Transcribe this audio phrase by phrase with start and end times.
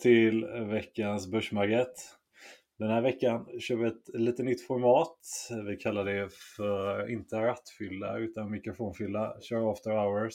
[0.00, 1.94] Till veckans Börsmagget.
[2.78, 5.18] Den här veckan kör vi ett lite nytt format.
[5.66, 9.36] Vi kallar det för inte rattfylla utan mikrofonfylla.
[9.40, 10.34] Kör after hours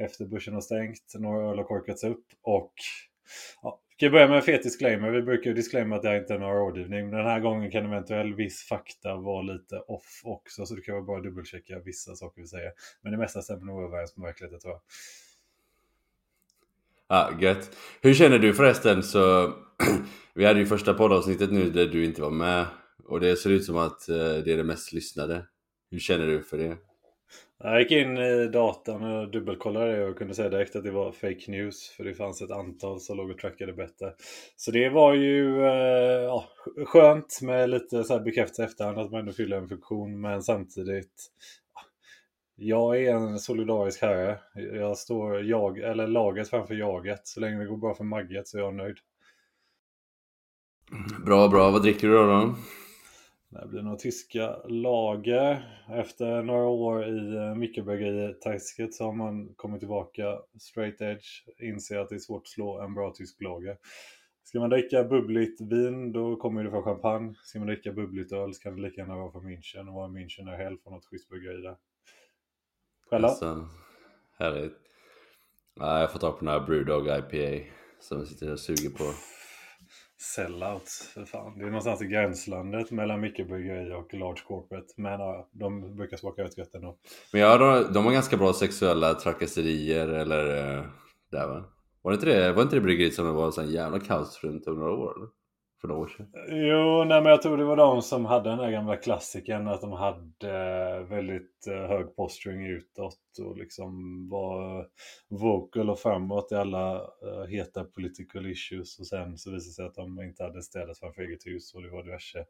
[0.00, 2.72] efter börsen har stängt, några öl har korkats upp och
[3.62, 5.10] ja, vi kan börja med en fet disclaimer.
[5.10, 7.10] Vi brukar ju disclaima att det här inte är någon rådgivning.
[7.10, 11.04] Den här gången kan eventuellt viss fakta vara lite off också så det kan vara
[11.04, 12.72] bra att dubbelchecka vissa saker vi säger.
[13.02, 14.80] Men det mesta stämmer nog överens med verkligheten tror jag.
[17.08, 17.76] Ja, gött.
[18.02, 19.52] Hur känner du förresten så...
[20.34, 22.66] vi hade ju första poddavsnittet nu där du inte var med.
[23.04, 25.46] Och det ser ut som att eh, det är det mest lyssnade.
[25.90, 26.76] Hur känner du för det?
[27.62, 31.12] Jag gick in i datan och dubbelkollade det och kunde säga direkt att det var
[31.12, 31.88] fake news.
[31.88, 34.12] För det fanns ett antal som låg och trackade bättre.
[34.56, 36.44] Så det var ju eh, ja,
[36.86, 40.20] skönt med lite så här bekräftelse efterhand att man ändå fyller en funktion.
[40.20, 41.30] Men samtidigt
[42.60, 44.38] jag är en solidarisk herre.
[44.54, 47.26] Jag står jag, eller laget framför jaget.
[47.26, 48.96] Så länge det går bra för Magget så är jag nöjd.
[51.26, 51.70] Bra, bra.
[51.70, 52.26] Vad dricker du då?
[52.26, 52.54] då?
[53.48, 55.82] Det blir några tyska lager.
[55.90, 61.26] Efter några år i eh, mikrobryggeri-träsket så har man kommit tillbaka straight edge.
[61.58, 63.76] Inser att det är svårt att slå en bra tysk lager.
[64.44, 67.34] Ska man dricka bubbligt vin då kommer det från champagne.
[67.42, 69.88] Ska man dricka bubbligt öl så kan det lika gärna vara från München.
[69.88, 71.76] Och vara München är helg från något schysst bryggeri där.
[73.10, 73.28] Själva?
[73.28, 73.68] Alltså,
[74.38, 74.76] härligt.
[75.80, 77.66] Ja, jag får ta på den här Brewdog IPA
[78.00, 79.04] som jag sitter och suger på.
[80.20, 81.58] Sellouts, för fan.
[81.58, 84.86] Det är någonstans i gränslandet mellan mikrobryggeri och large corporate.
[84.96, 86.96] Men ja, de brukar smaka rätt gött ändå.
[87.32, 90.84] Men ja, de, de har ganska bra sexuella trakasserier eller eh,
[91.30, 91.64] där va?
[92.02, 94.40] Var det inte det, var inte det bryggeriet som det var en sån jävla kaos
[94.42, 95.16] runt om några år?
[95.16, 95.28] Eller?
[95.80, 96.26] För några år sedan?
[96.48, 99.80] Jo, nej men jag tror det var de som hade den där gamla klassikern att
[99.80, 103.92] de hade eh, väldigt eh, hög posturing utåt och liksom
[104.28, 104.86] var
[105.28, 109.86] vocal och framåt i alla eh, heta political issues och sen så visade det sig
[109.86, 112.44] att de inte hade städat framför eget hus och det var diverse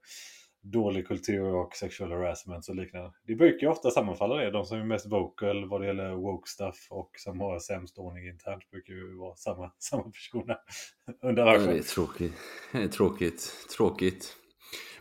[0.63, 3.13] dålig kultur och sexual harassment och liknande.
[3.27, 4.51] Det brukar ju ofta sammanfalla det.
[4.51, 8.29] De som är mest vocal vad det gäller woke stuff och som har sämst ordning
[8.29, 10.57] internt brukar ju vara samma, samma personer.
[11.23, 11.73] Undrar varför.
[11.73, 12.33] Det är tråkigt.
[12.73, 13.53] Det är tråkigt.
[13.77, 14.35] Tråkigt.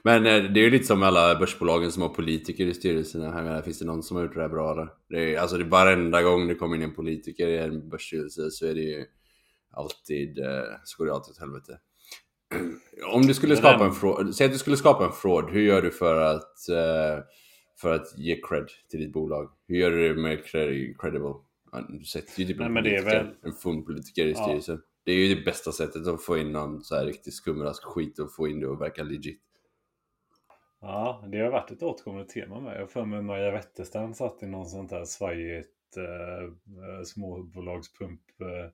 [0.01, 3.31] Men eh, det är ju lite som alla börsbolagen som har politiker i styrelserna.
[3.31, 4.87] Här menar, finns det någon som har gjort det här bra?
[5.09, 8.51] Det är, alltså det är varenda gång det kommer in en politiker i en börsstyrelse
[8.51, 9.05] så är det ju
[9.71, 11.79] alltid, eh, så går det alltid åt helvete.
[13.13, 15.81] Om du skulle skapa en fraud, säg att du skulle skapa en fraud, hur gör
[15.81, 17.23] du för att, eh,
[17.81, 19.49] för att ge cred till ditt bolag?
[19.67, 20.37] Hur gör du det mer
[21.01, 21.33] credible?
[21.89, 24.43] Du sätter ju typ en, Nej, det är väl- en fundpolitiker i Ja.
[24.43, 24.81] styrelsen.
[25.03, 28.19] Det är ju det bästa sättet att få in någon så här riktigt skumrask skit
[28.19, 29.41] och få in det och verka legit.
[30.81, 32.81] Ja, det har varit ett återkommande tema med.
[32.81, 38.71] Jag för mig Maja Wetterstrand satt i någon sånt där svajigt eh, eh, småbolagspump eh,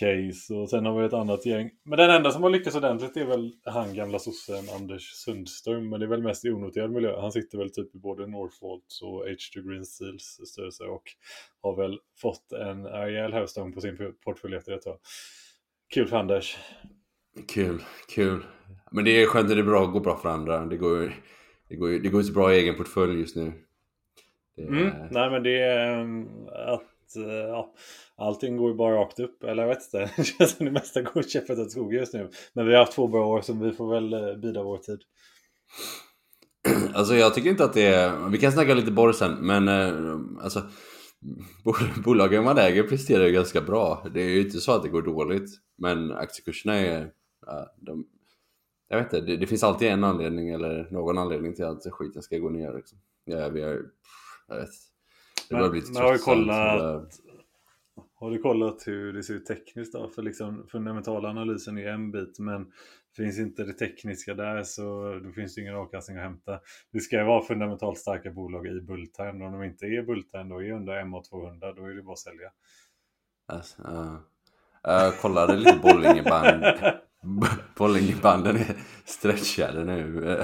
[0.00, 1.70] case och sen har vi ett annat gäng.
[1.84, 5.88] Men den enda som har lyckats ordentligt är väl han gamla sossen Anders Sundström.
[5.88, 7.20] Men det är väl mest i onoterad miljö.
[7.20, 11.02] Han sitter väl typ i både Northvolt och H2 Green Steels styrelse och
[11.60, 14.80] har väl fått en rejäl hävstång på sin portfölj efter det.
[15.94, 16.58] Kul för Anders.
[17.48, 17.82] Kul,
[18.14, 18.44] kul.
[18.92, 20.66] Men det är skönt att det är bra, går bra för andra.
[20.66, 21.14] Det går,
[21.68, 23.52] det går, det går så bra i egen portfölj just nu.
[24.56, 26.28] Det, mm, nej men det är um,
[27.16, 27.74] att eh, ja,
[28.16, 29.42] allting går ju bara rakt upp.
[29.42, 30.10] Eller jag vet inte.
[30.16, 32.30] Det känns som det mesta går käpprätt åt skogen just nu.
[32.52, 34.98] Men vi har haft två bra år så vi får väl eh, bida vår tid.
[36.94, 38.28] Alltså jag tycker inte att det är...
[38.28, 40.62] Vi kan snacka lite borr sen men eh, alltså
[42.04, 44.06] bolagen man äger presterar ju ganska bra.
[44.14, 45.50] Det är ju inte så att det går dåligt.
[45.78, 47.10] Men aktiekurserna är...
[47.46, 48.04] Ja, de,
[48.88, 52.22] jag vet inte, det, det, finns alltid en anledning eller någon anledning till att skiten
[52.22, 52.72] ska gå ner.
[52.72, 52.98] Liksom.
[53.24, 53.82] Ja, vi har,
[54.48, 54.70] jag vet.
[55.52, 57.20] Det men, men har, du kollat,
[58.14, 60.08] har du kollat hur det ser ut tekniskt då?
[60.08, 62.72] För liksom fundamentala analysen är en bit men
[63.16, 66.60] finns inte det tekniska där så då finns det ingen avkastning att hämta.
[66.92, 69.44] Det ska ju vara fundamentalt starka bolag i bulltime.
[69.44, 72.50] Om de inte är bulltime då är under MA200 då är det bara att sälja.
[73.46, 74.16] Alltså, uh,
[74.82, 76.64] jag kollade lite bowlingband.
[77.76, 80.36] bowlingbanden är stretchade nu.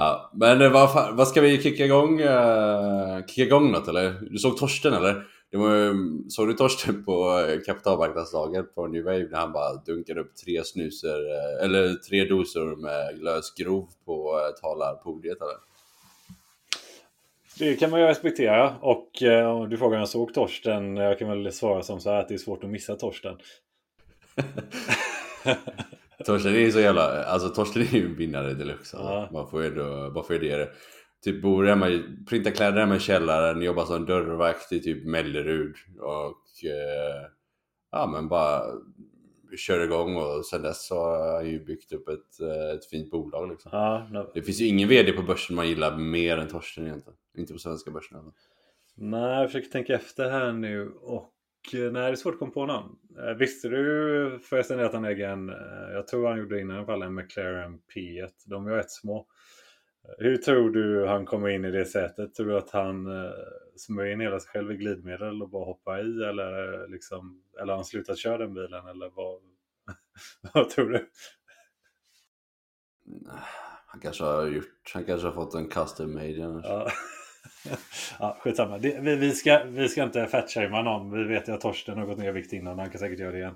[0.00, 2.20] Ja, men vad, vad ska vi kicka igång?
[2.20, 4.14] Uh, kicka igång något eller?
[4.30, 5.24] Du såg Torsten eller?
[5.50, 5.94] Det var,
[6.30, 10.64] såg du Torsten på eh, kapitalmarknadsdagen på New Wave när han bara dunkade upp tre
[10.64, 15.56] snusor eh, eller tre doser med lös grov på talarpodiet eller?
[17.58, 20.96] Det kan man ju respektera och eh, du frågar om jag såg Torsten.
[20.96, 23.36] Jag kan väl svara som så här att det är svårt att missa Torsten.
[26.24, 28.96] Torsten är ju så jävla, alltså Torsten är ju en vinnare deluxe.
[28.96, 29.12] Alltså.
[29.12, 29.28] Ja.
[29.32, 30.70] Man får ju ändå, man får ju det.
[31.24, 31.86] Typ bor hemma,
[32.28, 37.30] printar kläder hemma i källaren, jobbar som dörrvakt i typ Mellerud och eh,
[37.92, 38.62] ja men bara
[39.56, 43.10] kör igång och sen dess så har jag ju byggt upp ett, eh, ett fint
[43.10, 43.70] bolag liksom.
[43.74, 44.30] Ja, no.
[44.34, 47.18] Det finns ju ingen VD på börsen man gillar mer än Torsten egentligen.
[47.38, 48.32] Inte på svenska börsen heller.
[48.94, 51.32] Nej, jag försöker tänka efter här nu och
[51.72, 52.98] nej, det är svårt att komma på någon.
[53.18, 55.48] Eh, visste du förresten att han äger en,
[55.92, 58.30] jag tror han gjorde innan i alla fall, en McLaren P1.
[58.46, 59.26] De är ju rätt små.
[60.18, 62.34] Hur tror du han kommer in i det sättet?
[62.34, 63.30] Tror du att han eh,
[63.76, 66.24] smörjer in hela sig själv i glidmedel och bara hoppar i?
[66.24, 68.86] Eller, liksom, eller har han slutat köra den bilen?
[68.86, 69.40] Eller vad,
[70.54, 71.08] vad tror du?
[73.86, 76.64] Han kanske har gjort, han kanske har fått en custom made annars.
[76.64, 76.90] Ja
[78.18, 78.78] ja, skitsamma.
[78.78, 81.10] Det, vi, vi, ska, vi ska inte fatshamea någon.
[81.10, 82.78] Vi vet ju att Torsten har gått ner i vikt innan.
[82.78, 83.54] Han kan säkert göra det igen.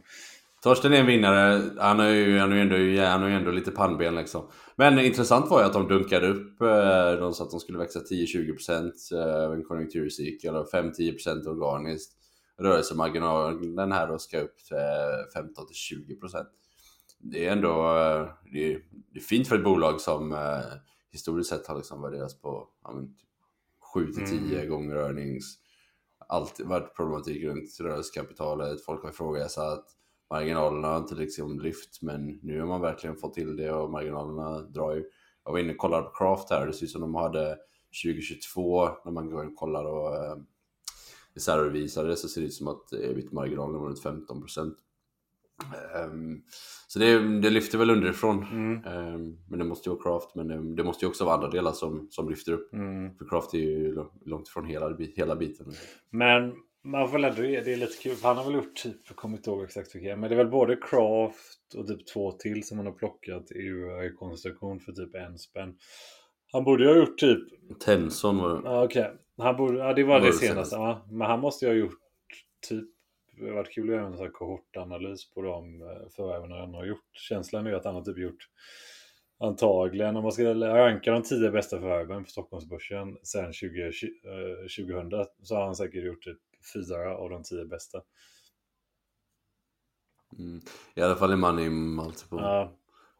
[0.62, 1.62] Torsten är en vinnare.
[1.78, 4.48] Han har ju, han är ju ändå, han är ju ändå lite pannben liksom.
[4.76, 6.60] Men intressant var ju att de dunkade upp.
[6.60, 12.12] Eh, de sa att de skulle växa 10-20% eh, en konjunkturcykel eller 5-10% organiskt.
[12.58, 14.56] Rörelsemarginalen här då ska upp
[15.36, 16.36] 15-20%.
[16.36, 16.44] Eh,
[17.18, 17.82] det är ändå
[18.52, 18.78] det är,
[19.12, 20.36] det är fint för ett bolag som
[21.12, 22.90] historiskt sett har liksom värderats på ja,
[23.94, 24.68] 7-10 mm.
[24.68, 25.58] gånger earnings.
[26.28, 28.84] Alltid varit problematik runt rörelsekapitalet.
[28.84, 29.84] Folk har ifrågasatt
[30.32, 34.60] marginalerna har inte liksom lyft men nu har man verkligen fått till det och marginalerna
[34.60, 35.04] drar ju.
[35.44, 37.58] Jag var inne och kollade på Craft här, det ser ut som de hade
[38.04, 40.36] 2022 när man går och kollar och eh,
[41.34, 44.76] reservrevisade så ser det ut som att ebit-marginalen var runt 15 procent.
[46.06, 46.42] Um,
[46.88, 48.42] så det, det, lyfter väl underifrån.
[48.42, 48.96] Mm.
[49.14, 51.50] Um, men det måste ju vara Craft, men det, det, måste ju också vara andra
[51.50, 52.72] delar som, som lyfter upp.
[52.72, 53.14] Mm.
[53.18, 55.66] För Craft är ju långt ifrån hela, hela biten.
[56.10, 56.52] Men
[56.84, 58.16] man får ändå ge det är lite kul.
[58.22, 60.50] Han har väl gjort typ, jag kommer inte ihåg exakt vilka, men det är väl
[60.50, 65.38] både Craft och typ två till som han har plockat i UAE-konstruktion för typ en
[65.38, 65.74] spänn.
[66.52, 67.48] Han borde ju ha gjort typ...
[67.80, 68.60] Tenson var det.
[68.64, 69.02] Ja, okej.
[69.36, 69.78] Okay.
[69.78, 70.76] ja, det var, det, det senaste.
[70.76, 71.98] Ja, men han måste ju ha gjort
[72.68, 72.88] typ...
[73.42, 76.74] Det har varit kul att göra en sån här kohortanalys på de eh, förvärven han
[76.74, 77.04] har gjort.
[77.12, 78.48] Känslan är ju att han har typ gjort
[79.40, 83.92] antagligen, om man ska ranka de tio bästa förvärven på Stockholmsbörsen sen 20,
[84.76, 86.38] 2000 så har han säkert gjort typ
[86.74, 88.00] fyra av de tio bästa.
[90.38, 90.60] Mm.
[90.94, 92.38] I alla fall i money multiple.
[92.40, 92.72] Ja.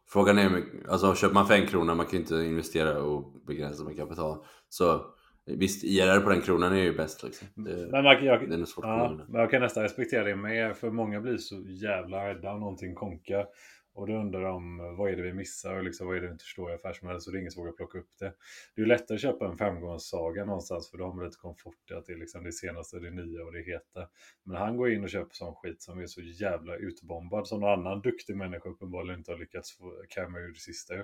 [0.07, 3.85] Frågan är, alltså köper man för en krona, man kan ju inte investera och begränsa
[3.85, 4.45] med kapital.
[4.69, 5.15] Så
[5.47, 7.49] visst, IRR på den kronan är ju bäst liksom.
[7.55, 10.73] Det, men man, jag, det är svårt ja, men jag kan nästan respektera det mer,
[10.73, 13.47] för många blir så jävla rädda om någonting konkar.
[13.95, 16.33] Och då undrar de vad är det vi missar och liksom, vad är det vi
[16.33, 18.35] inte förstår i affärsmodellen så det är ingen som vågar plocka upp det.
[18.77, 21.95] Det är lättare att köpa en framgångssaga någonstans för då har man lite komfort i
[21.95, 24.09] att det är liksom det senaste, det nya och det heta.
[24.45, 27.81] Men han går in och köper sån skit som är så jävla utbombad som någon
[27.81, 30.95] annan duktig människa uppenbarligen inte har lyckats få kamma ur det sista.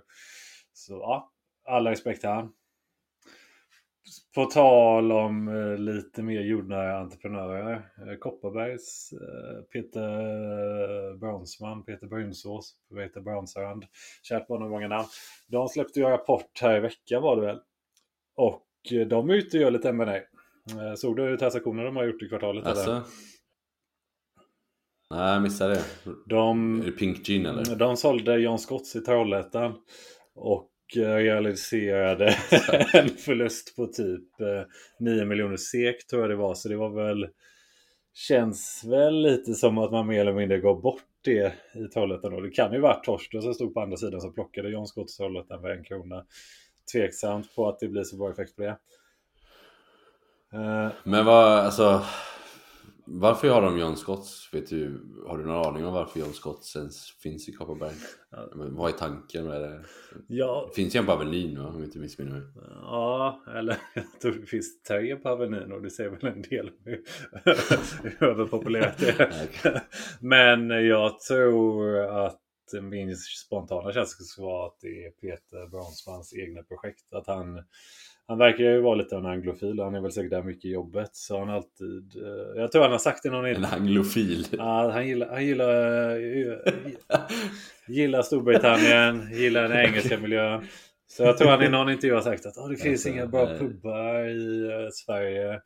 [0.72, 1.32] Så ja,
[1.64, 2.52] alla respekt till han.
[4.34, 7.72] På tal om eh, lite mer jordnära entreprenörer.
[7.74, 13.84] Eh, Kopparbergs eh, Peter Braunsman, Peter Brunsås, Peter Braunsarand.
[14.22, 15.08] Kärt barn har många namn.
[15.46, 17.60] De släppte ju en rapport här i veckan var det väl.
[18.36, 18.66] Och
[19.08, 20.20] de är ute och gör lite M&A.
[20.96, 22.66] Såg du transaktioner de har gjort i kvartalet?
[22.66, 22.70] eller?
[22.70, 23.02] Alltså?
[25.10, 25.84] Nej, jag missade det.
[26.26, 27.76] De, Är det Pink Gin eller?
[27.76, 29.74] de sålde John Scotts i Trollhättan
[30.34, 32.26] och realiserade
[32.92, 34.62] en förlust på typ eh,
[34.98, 36.54] 9 miljoner SEK tror jag det var.
[36.54, 37.28] Så det var väl
[38.18, 42.42] Känns väl lite som att man mer eller mindre går bort det i Trollhättan.
[42.42, 45.60] Det kan ju varit Torsten som stod på andra sidan som plockade John Scotts Trollhättan
[45.60, 46.24] för en krona.
[46.92, 48.78] Tveksamt på att det blir så bra effekt på det.
[50.52, 52.02] Eh, Men vad, alltså...
[53.10, 54.54] Varför har de John Scotts?
[54.54, 57.94] Vet du, har du någon aning om varför John Scotts ens finns i Kopparberg?
[58.54, 59.84] Men vad är tanken med det?
[60.26, 61.58] ja, Det finns ju en på Avenyn?
[61.58, 62.42] Om jag inte missminner mig.
[62.82, 66.70] Ja, eller jag tror det finns tre på Avenyn och det säger väl en del
[66.84, 67.02] hur
[68.02, 69.82] hur överpopulärt det är.
[70.20, 72.40] Men jag tror att
[72.82, 77.12] min spontana känsla skulle vara att det är Peter Braunsmans egna projekt.
[77.12, 77.64] Att han,
[78.28, 79.80] han verkar ju vara lite av en anglofil.
[79.80, 81.10] Han är väl säkert där mycket i jobbet.
[81.12, 82.16] Så han alltid...
[82.16, 84.46] eh, Jag tror han har sagt det någon En anglofil.
[84.50, 86.16] Ja, han gillar, han gillar,
[87.86, 90.66] gillar Storbritannien, gillar den engelska miljön.
[91.10, 93.26] Så jag tror han i någon intervju har sagt att "Åh, det finns Alltså, inga
[93.26, 93.58] bra nej.
[93.58, 95.60] pubbar i eh, Sverige.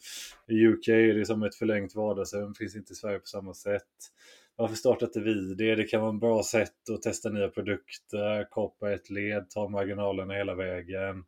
[0.49, 3.83] I UK är det som ett förlängt vardagsrum, finns inte i Sverige på samma sätt.
[4.63, 5.75] Varför startar inte vi det?
[5.75, 10.35] Det kan vara en bra sätt att testa nya produkter, kapa ett led, ta marginalerna
[10.35, 11.25] hela vägen.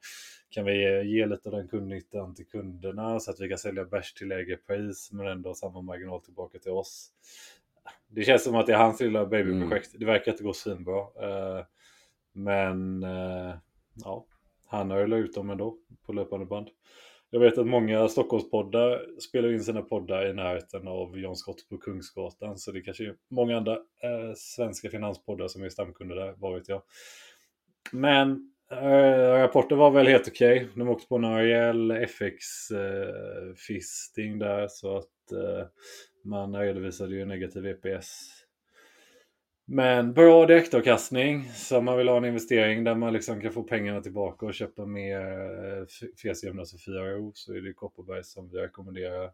[0.50, 3.84] Kan vi ge, ge lite av den kundnyttan till kunderna så att vi kan sälja
[3.84, 7.10] bärs till lägre pris men ändå ha samma marginal tillbaka till oss.
[8.08, 9.90] Det känns som att det är hans lilla babyprojekt.
[9.98, 11.00] Det verkar inte gå svinbra.
[11.00, 11.64] Eh,
[12.32, 13.54] Men eh,
[14.04, 14.26] ja,
[14.66, 16.68] han har ju ut dem ändå på löpande band.
[17.34, 21.78] Jag vet att många Stockholmspoddar spelar in sina poddar i närheten av John Scott på
[21.78, 22.58] Kungsgatan.
[22.58, 26.68] Så det kanske är många andra eh, svenska finanspoddar som är stamkunder där, vad vet
[26.68, 26.82] jag.
[27.92, 30.68] Men eh, rapporten var väl helt okej.
[30.74, 35.66] De åkte på en rejäl FX-fisting eh, där så att eh,
[36.24, 38.43] man redovisade ju negativ EPS.
[39.66, 41.44] Men bra direktavkastning.
[41.54, 44.54] Så om man vill ha en investering där man liksom kan få pengarna tillbaka och
[44.54, 45.84] köpa mer eh,
[46.22, 49.30] FES-jämna Sofiaro så är det Kopparberg som vi rekommenderar.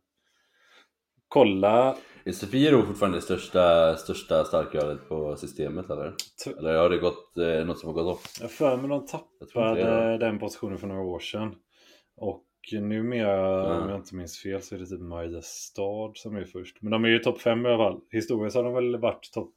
[1.28, 1.96] Kolla.
[2.24, 6.10] Är Sofiero fortfarande det största, största starkölet på systemet eller?
[6.44, 8.22] T- Eller har det gått eh, något som har gått upp?
[8.40, 11.54] Jag för mig de tappade den positionen för några år sedan.
[12.16, 13.80] Och numera, Ja.
[13.82, 16.82] om jag inte minns fel, så är det typ Mariestad som är först.
[16.82, 18.00] Men de är ju topp 5 i alla fall.
[18.10, 19.54] Historiskt har de väl varit topp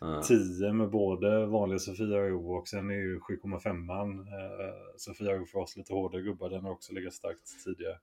[0.00, 0.22] Ja.
[0.22, 5.58] 10 med både vanliga Sofia Ro och sen är ju 7,5an eh, Sofia Ro för
[5.58, 6.50] oss lite hårdare gubbar.
[6.50, 7.98] Den har också legat starkt tidigare.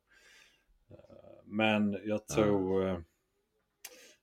[0.92, 2.98] Eh, men jag tror eh,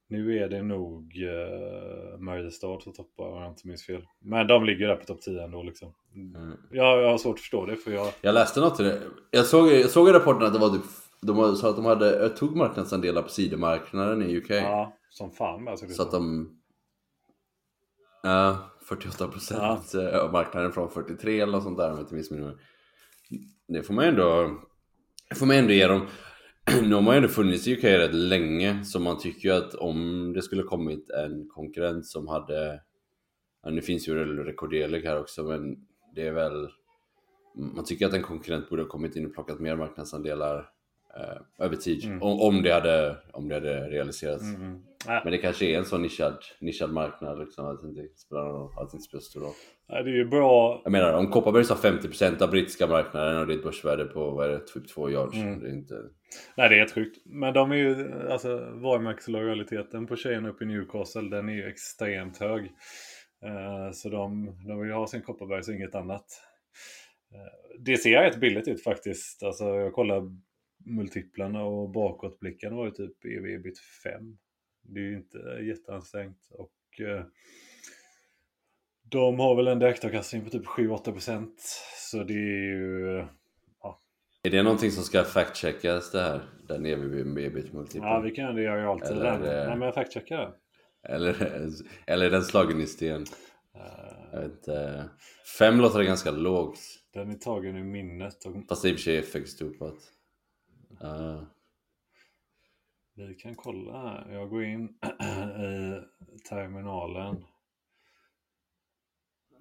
[0.08, 4.06] nu är det nog eh, Mariestad som toppar om jag inte minns fel.
[4.20, 5.94] Men de ligger där på topp 10 ändå liksom.
[6.14, 6.52] Mm.
[6.70, 8.12] Jag, jag har svårt att förstå det för jag...
[8.20, 9.02] Jag läste något i det.
[9.30, 10.84] Jag såg, jag såg i rapporten att det var typ,
[11.22, 14.50] de sa att de hade, tog marknadsandelar på sidomarknaden i UK.
[14.50, 15.88] Ja, som fan alltså.
[15.88, 16.50] Så att de...
[18.26, 22.46] Ja, 48 procent av marknaden från 43 eller något sånt där om jag inte missminner
[22.46, 22.56] mig.
[23.68, 24.60] Det får man ändå...
[25.34, 26.06] Får man ändå ge dem.
[26.82, 29.74] Nu har man ju ändå funnits i UK rätt länge så man tycker ju att
[29.74, 32.80] om det skulle kommit en konkurrent som hade...
[33.62, 35.76] Ja, nu finns ju rekorderlig här också men
[36.14, 36.68] det är väl...
[37.74, 40.68] Man tycker att en konkurrent borde ha kommit in och plockat mer marknadsandelar
[41.16, 42.18] eh, över tid.
[42.20, 44.42] Om, om, det hade, om det hade realiserats.
[44.42, 44.82] Mm.
[45.06, 48.44] Nej, Men det kanske är en sån nischad, nischad marknad liksom, att det inte spelar
[48.44, 49.52] någon att det inte spelar stor roll.
[49.88, 50.80] nej, det är ju bra.
[50.84, 54.30] Jag menar, om Kopparberg har 50% av brittiska marknaden och det är ett börsvärde på,
[54.30, 55.36] vad är det, typ 2 yards.
[55.36, 55.60] Mm.
[55.60, 55.94] Det är inte...
[56.56, 57.22] Nej, det är helt sjukt.
[57.24, 62.38] Men de är ju, alltså varumärkeslojaliteten på tjejerna uppe i Newcastle, den är ju extremt
[62.38, 62.62] hög.
[63.44, 66.26] Eh, så de, de vill ju ha sin Kopparberg så inget annat.
[67.34, 69.42] Eh, det ser rätt billigt ut faktiskt.
[69.42, 70.22] Alltså jag kollar
[70.84, 74.36] multiplarna och bakåtblicken var ju typ ev ebit 5.
[74.82, 76.48] Det är ju inte jätteansträngt.
[76.50, 77.24] Och eh,
[79.10, 81.50] de har väl en direktavkastning på typ 7-8%.
[82.10, 83.24] Så det är ju...
[84.46, 86.42] Är det någonting som ska fact-checkas det här?
[86.68, 88.02] Den EVB ebit multipel?
[88.08, 89.10] Ja, vi kan det i realtid.
[89.16, 90.52] Eller är det- Nej, men jag fact-checkar det.
[91.08, 91.34] Eller,
[92.06, 93.22] eller är den slagen i sten?
[93.74, 93.80] Eh,
[94.32, 95.04] Jag vet inte.
[95.58, 96.78] Fem låter det ganska lågt.
[97.14, 99.94] Den är tagen ur minnet och Fast det är i och för sig FX-dopat.
[101.04, 101.42] Uh,
[103.14, 104.32] vi kan kolla här.
[104.32, 104.88] Jag går in
[106.34, 107.44] i terminalen.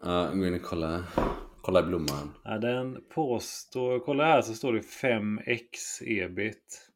[0.01, 1.03] Ja, gå in och kolla.
[1.61, 2.31] Kolla i blomman.
[2.43, 6.89] Ja, den påstår, kolla här så står det 5x ebit.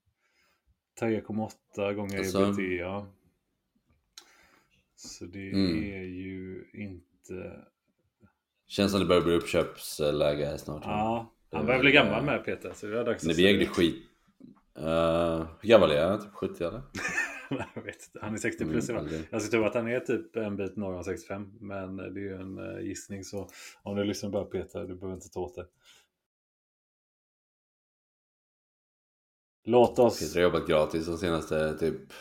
[1.02, 3.08] 3,8 gånger Alltså- ebitda.
[4.96, 5.78] Så det Mm.
[5.94, 7.66] är ju inte...
[8.68, 10.84] Känns som det börjar bli uppköpsläge här snart.
[10.86, 12.74] Ja, han börjar bli gammal med Peter.
[12.74, 13.48] Så det är dags att vi se.
[13.48, 14.04] ägde skit...
[14.78, 16.22] Uh, hur gammal är han?
[16.22, 16.82] Typ 70 eller?
[17.76, 18.20] Jag vet inte.
[18.22, 19.14] Han är 60 plus Mm, idag.
[19.16, 19.28] aldrig.
[19.32, 21.54] Jag tror att han är typ en bit norr om 65.
[21.60, 23.50] Men det är ju en eh, gissning så
[23.84, 25.66] om du lyssnar bara Peter, du behöver inte ta åt det.
[29.64, 30.20] Låt oss...
[30.20, 32.14] Peter har jobbat gratis de senaste typ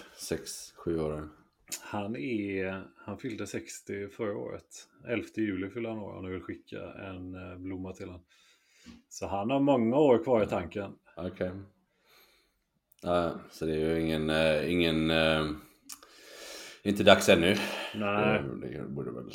[0.87, 1.31] 6-7 åren.
[1.81, 2.85] Han är...
[2.97, 4.89] Han fyllde 60 förra året.
[5.07, 8.23] 11 juli fyllde han år om du vill skicka en eh, blomma till honom.
[9.09, 10.93] Så han har många år kvar i tanken.
[11.17, 11.51] Okej.
[13.07, 14.31] Ja, så det är ju ingen...
[14.31, 15.47] eh, ingen eh,
[16.83, 17.57] inte dags ännu.
[17.95, 18.43] Nej.
[18.63, 19.29] Det, borde väl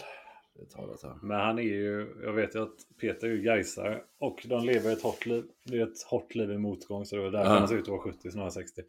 [0.63, 0.69] ett
[1.01, 1.17] tag.
[1.21, 4.91] Men han är ju, jag vet ju att Peter är ju gaisare och de lever
[4.93, 5.43] ett hårt liv.
[5.65, 7.59] Det är ett hårt liv i motgång så det var därför Ja.
[7.59, 8.81] han ser ut att vara 70 snarare 60.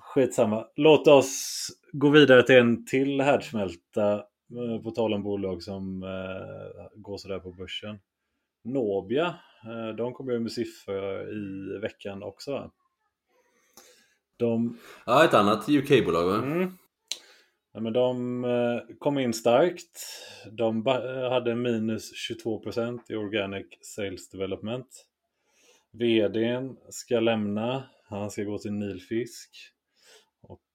[0.00, 0.66] Skitsamma.
[0.76, 4.12] Låt oss gå vidare till en till härdsmälta.
[4.56, 7.98] eh, På tal om bolag som eh, går sådär på börsen.
[8.64, 9.26] Nobia,
[9.64, 12.52] eh, de kommer ju med siffror i veckan också.
[12.52, 12.70] va?
[14.40, 16.36] De Ja, ett annat UK-bolag va?
[16.36, 16.72] Mm.
[17.72, 20.06] Ja, men de eh, kom in starkt.
[20.52, 20.86] De
[21.30, 25.06] hade minus 22% i Organic Sales Development.
[25.92, 27.84] VDn ska lämna.
[28.08, 29.50] Han ska gå till Nilfisk.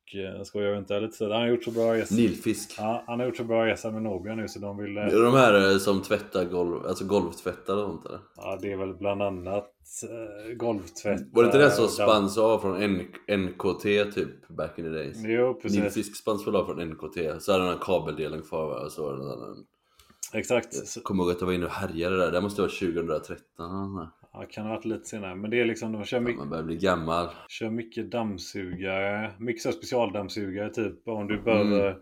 [0.08, 2.16] Och eh, ska jag inte lite så Han har gjort så bra resa.
[2.16, 2.76] Nilfisk.
[2.78, 4.98] Ja, han har gjort så bra resa med Nobia nu så de vill...
[4.98, 8.20] eh, de här eh, som tvättar golv, alltså golvtvättar och sånt eller?
[8.36, 9.72] Ja, det är väl bland annat
[10.04, 11.22] eh, golvtvätt.
[11.34, 13.08] Var det inte det som spanns av från N-
[13.46, 13.84] NKT
[14.16, 15.18] typ back in the days?
[15.26, 15.80] Jo, precis.
[15.80, 18.86] Nilfisk spanns väl av från NKT, så hade den här kabeldelen kvar va?
[18.86, 19.56] och så var det den där.
[20.34, 20.76] Exakt.
[20.96, 23.88] Jag kommer ihåg att jag var inne och härjade där, det måste vara 2013 eller
[23.88, 25.36] nåt Ja, kan ha varit lite senare.
[25.36, 26.38] Men det är liksom, de kör mycket...
[26.40, 27.30] Man börjar bli gammal.
[27.50, 31.98] Kör mycket dammsugare, mycket specialdammsugare typ om du behöver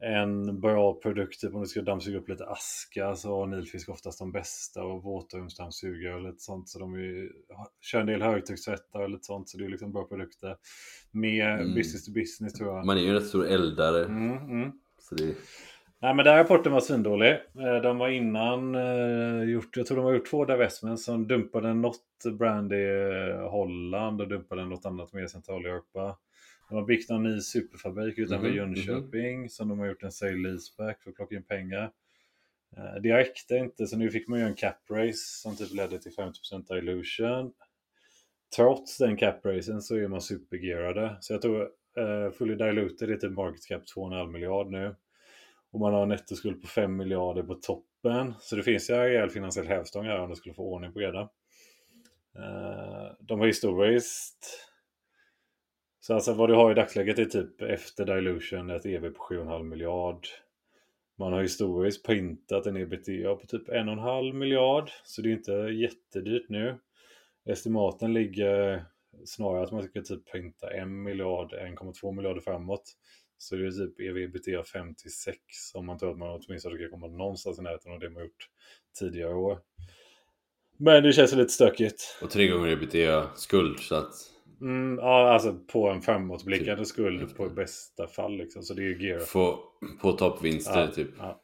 [0.00, 4.18] en bra produkt, typ om du ska dammsuga upp lite aska så har Nilfisk oftast
[4.18, 6.68] de bästa och våtrumsdammsugare och lite sånt.
[6.68, 7.28] Så de är,
[7.80, 10.56] kör en del högtryckstvättar och lite sånt så det är liksom bra produkter.
[11.10, 11.74] Mer Mm.
[11.74, 12.86] business to business tror jag.
[12.86, 14.04] Man är ju en rätt stor eldare.
[14.04, 14.72] Mm, mm.
[15.00, 15.34] Så det,
[16.00, 17.30] Nej men den här rapporten var svindålig.
[17.32, 21.74] Eh, De var innan eh, gjort, jag tror de har gjort två divestments som dumpade
[21.74, 22.02] något
[22.38, 22.84] brand i
[23.36, 26.16] eh, Holland och dumpade något annat mer i Centraleuropa.
[26.68, 30.36] De har byggt en ny superfabrik utanför Mhm, Jönköping som de har gjort en sale
[30.48, 31.90] leaseback för att plocka in pengar.
[32.76, 35.98] Eh, Det räckte inte så nu fick man ju en cap raise som typ ledde
[35.98, 37.52] till 50% dilution.
[38.56, 41.16] Trots den cap raisen så är man supergearade.
[41.20, 41.62] Så jag tror
[41.98, 44.94] uh, fully diluted är typ market cap 2,5 miljard nu.
[45.70, 48.34] Och man har en nettoskuld på 5 miljarder på toppen.
[48.40, 50.98] Så det finns ju en rejäl finansiell hävstång här om du skulle få ordning på
[50.98, 51.28] det.
[52.38, 54.64] Eh, de har historiskt...
[56.00, 59.62] Så alltså vad du har i dagsläget är typ efter dilution ett EV på 7,5
[59.62, 60.26] miljard.
[61.16, 64.90] Man har historiskt printat en ebitda på typ 1,5 miljard.
[65.04, 66.78] Så det är inte jättedyrt nu.
[67.44, 68.84] Estimaten ligger
[69.24, 72.92] snarare att man ska typ printa 1 miljard, 1,2 miljarder framåt.
[73.38, 75.38] Så det är typ ev ebitda 56
[75.74, 78.48] om man tror att man åtminstone ska komma någonstans i närheten av det man gjort
[78.98, 79.58] tidigare år.
[80.76, 82.18] Men det känns lite stökigt.
[82.22, 84.12] och tre gånger ebitda skuld så att...
[84.60, 86.86] Mm, ja, alltså på en framåtblickande Typ.
[86.86, 88.62] skuld på bästa fall liksom.
[88.62, 89.18] Så det är ju gear.
[89.18, 89.58] Få
[90.00, 91.10] på toppvinster Ja, typ.
[91.18, 91.42] ja.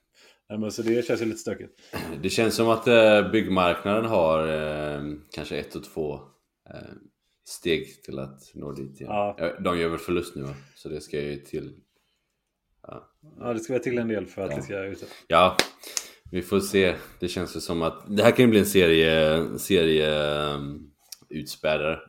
[0.48, 1.80] Nej, men så det känns ju lite stökigt.
[2.22, 5.02] Det känns som att eh, byggmarknaden har eh,
[5.32, 6.14] kanske ett och två
[6.70, 6.80] eh,
[7.44, 9.12] steg till att nå dit igen.
[9.12, 10.54] Ja, De gör väl förlust nu va?
[10.74, 11.74] Så det ska ju till...
[12.86, 14.56] Ja, det ska vara till en del för att Ja.
[14.56, 15.04] det ska ut.
[15.26, 15.56] Ja,
[16.30, 16.94] vi får se.
[17.20, 20.90] Det känns ju som att det här kan ju bli en serie, serie um,
[21.28, 22.00] utspädare.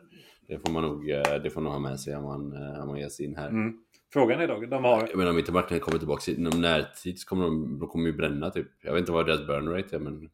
[0.48, 2.88] Det får man nog, eh, det får nog ha med sig om man, eh, om
[2.88, 3.50] man ger sig in här.
[3.50, 3.78] Mm.
[4.14, 5.08] Frågan är dock, de har...
[5.08, 8.14] Jag menar om inte marknaden kommer tillbaka inom närtid så kommer de, de kommer ju
[8.14, 8.68] bränna typ.
[8.82, 10.30] Jag vet inte vad deras burn rate är men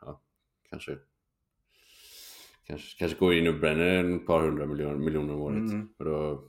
[0.00, 0.20] ja,
[0.70, 0.96] kanske.
[2.66, 5.58] Kanske, kanske går in och bränner ett par hundra miljoner, miljoner om året.
[5.58, 5.88] Mm.
[5.98, 6.44] Och då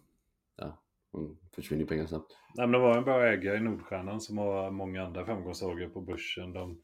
[1.14, 2.32] de försvinner pengar snabbt.
[2.56, 6.02] Nej, men de var en bra ägare i Nordstjärnan som har många andra framgångssagor på
[6.02, 6.54] börsen.
[6.54, 6.82] De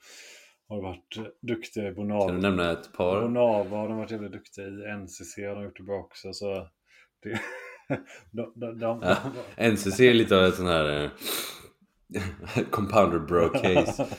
[0.67, 2.31] har varit duktiga i Kan du Bonava.
[2.31, 3.21] nämna ett par?
[3.21, 4.97] Bonava har de varit jävligt duktiga i.
[4.97, 6.33] NCC har de gjort det bra också.
[6.33, 6.67] Så
[7.23, 7.39] det,
[8.31, 9.17] de, de, de, Ja,
[9.71, 11.09] NCC är lite av ett sån här eh,
[12.69, 14.05] compounder bro case.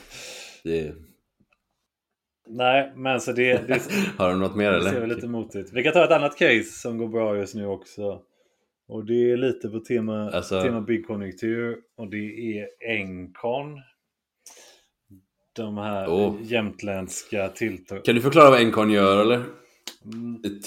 [0.63, 0.95] Det,
[2.47, 3.81] Nej, men så det, det,
[4.17, 4.89] har de något mer det eller?
[4.89, 5.73] ser väl lite motigt.
[5.73, 8.21] Vi kan ta ett annat case som går bra just nu också.
[8.91, 11.77] Och det är lite på tema, Alltså- tema byggkonjunktur.
[11.97, 13.81] Och det är Encon.
[15.55, 16.35] De här Åh.
[16.41, 18.05] jämtländska tilltag...
[18.05, 19.43] Kan du förklara vad Encon gör eller?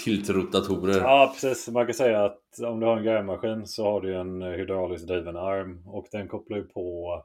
[0.05, 0.99] Tilltrotatorer.
[0.99, 1.69] Ja, precis.
[1.69, 5.37] Man kan säga att om du har en grävmaskin så har du en hydrauliskt driven
[5.37, 7.25] arm och den kopplar ju på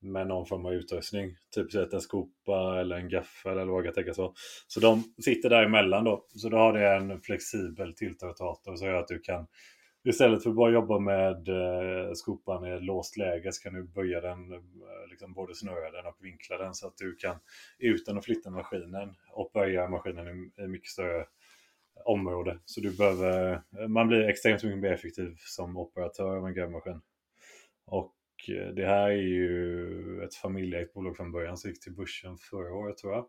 [0.00, 1.36] med någon form av utrustning.
[1.54, 4.32] Typ så att en skopa eller en gaffel eller vad kan tänkas vara.
[4.66, 6.26] Så de sitter däremellan då.
[6.28, 9.46] Så då har det en flexibel tilltrotator så gör att du kan
[10.08, 14.20] Istället för att bara jobba med eh, skopan i låst läge så kan du böja
[14.20, 17.36] den, eh, liksom både snöra den och vinkla den så att du kan
[17.78, 21.26] utan att flytta maskinen och böja maskinen i, i mycket större
[22.04, 22.58] område.
[22.64, 27.00] Så du behöver, eh, man blir extremt mycket mer effektiv som operatör av en grävmaskin.
[27.86, 28.14] Och
[28.48, 32.74] eh, det här är ju ett familjeägt bolag från början som gick till börsen förra
[32.74, 33.26] året tror jag.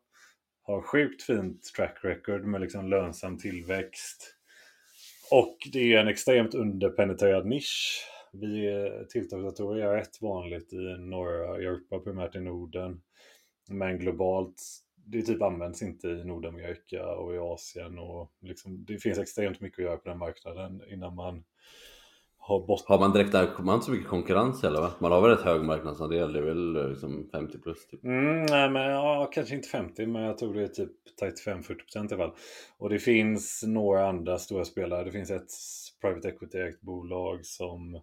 [0.62, 4.39] Har sjukt fint track record med liksom lönsam tillväxt.
[5.32, 8.06] Och det är en extremt underpenetrerad nisch.
[8.32, 8.70] Vi
[9.10, 13.02] tilltagsdatorer är rätt vanligt i norra Europa, primärt i Norden.
[13.70, 14.62] Men globalt,
[14.96, 18.00] det typ används inte i Nordamerika och i Asien.
[18.00, 21.44] Och liksom, det finns extremt mycket att göra på den marknaden innan man
[22.50, 22.86] har bort...
[22.86, 24.92] Har man direkt där, man har inte så mycket konkurrens heller va?
[25.00, 28.04] Man har väl rätt hög marknadsandel, det är väl liksom 50 plus typ.
[28.04, 32.00] Mm, nej, men ja, kanske inte 50, men jag tror det är typ 35-40% i
[32.00, 32.36] alla fall.
[32.78, 35.04] Och det finns några andra stora spelare.
[35.04, 35.52] Det finns ett
[36.02, 38.02] private equity-ägt bolag som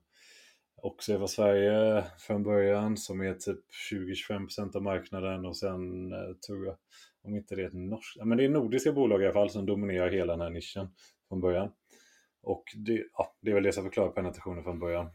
[0.82, 3.60] också är från Sverige från början, som är typ
[3.92, 6.76] 20-25% av marknaden och sen eh, tror jag,
[7.24, 9.66] om inte det är ett norskt, men det är nordiska bolag i alla fall som
[9.66, 10.88] dominerar hela den här nischen
[11.28, 11.70] från början.
[12.46, 15.10] Och det, ja, det är väl det som förklarar penetrationen från början.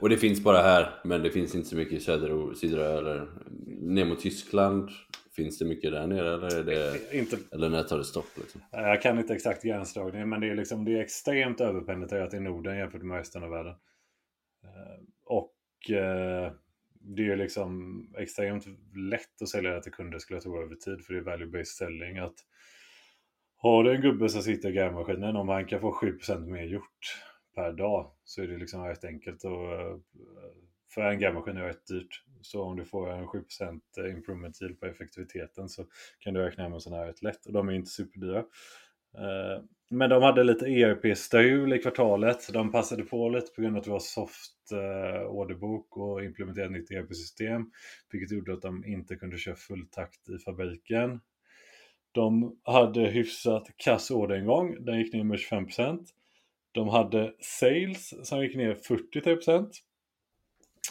[0.00, 2.98] Och det finns bara här, men det finns inte så mycket i söder och södra
[2.98, 3.28] eller
[3.80, 4.90] ner mot Tyskland.
[5.36, 8.26] Finns det mycket där nere eller, är det, Inte, eller när tar det stopp?
[8.36, 8.60] Liksom?
[8.70, 12.78] jag kan inte exakt gränsdragningen, men det är, liksom, det är extremt överpenetrerat i Norden
[12.78, 13.74] jämfört med resten av världen.
[14.64, 16.52] Eh, Och eh,
[17.00, 18.66] det är liksom extremt
[19.10, 21.64] lätt att sälja det till kunder skulle jag tro över tid, för det är value-based
[21.64, 22.18] selling.
[22.18, 22.34] Att
[23.56, 27.16] har du en gubbe som sitter i grävmaskinen, om han kan få 7% mer gjort
[27.56, 29.44] per dag så är det liksom rätt enkelt.
[29.44, 29.96] Och, eh,
[30.94, 32.22] för en grävmaskin är det rätt dyrt.
[32.42, 35.86] Så om du får en 7% eh, improvement yield på effektiviteten så
[36.18, 37.46] kan du räkna hem en sån här rätt lätt.
[37.46, 38.38] Och de är inte superdyra.
[38.38, 42.52] Eh, men de hade lite ERP-strul i kvartalet.
[42.52, 44.52] De passade på lite på grund av att det var soft
[45.28, 47.70] orderbok och implementerade nytt ERP-system.
[48.12, 51.20] Vilket gjorde att de inte kunde köra full takt i fabriken.
[52.16, 54.84] De hade hyfsat kass orderingång.
[54.84, 55.98] Den gick ner med 25%.
[56.72, 59.66] De hade sales som gick ner 43%.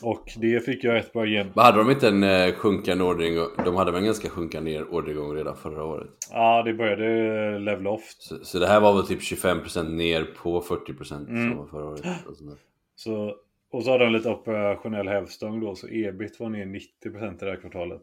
[0.03, 1.51] Och det fick jag rätt bra igen.
[1.55, 3.47] Men hade de inte en eh, sjunkande orderingång?
[3.65, 6.09] De hade väl en ganska sjunkande orderingång redan förra året?
[6.31, 8.15] Ja, det började level off.
[8.19, 11.49] Så, så det här var väl typ 25% ner på 40% Mm.
[11.49, 12.05] som var förra året?
[12.27, 12.57] och där.
[12.95, 13.35] Så,
[13.71, 17.51] och så hade de lite operationell hävstång då, så ebit var ner 90% i det
[17.51, 18.01] här kvartalet.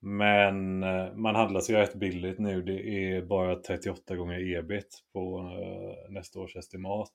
[0.00, 2.62] Men eh, man handlar sig rätt billigt nu.
[2.62, 7.14] Det är bara 38 gånger ebit på eh, nästa års estimat.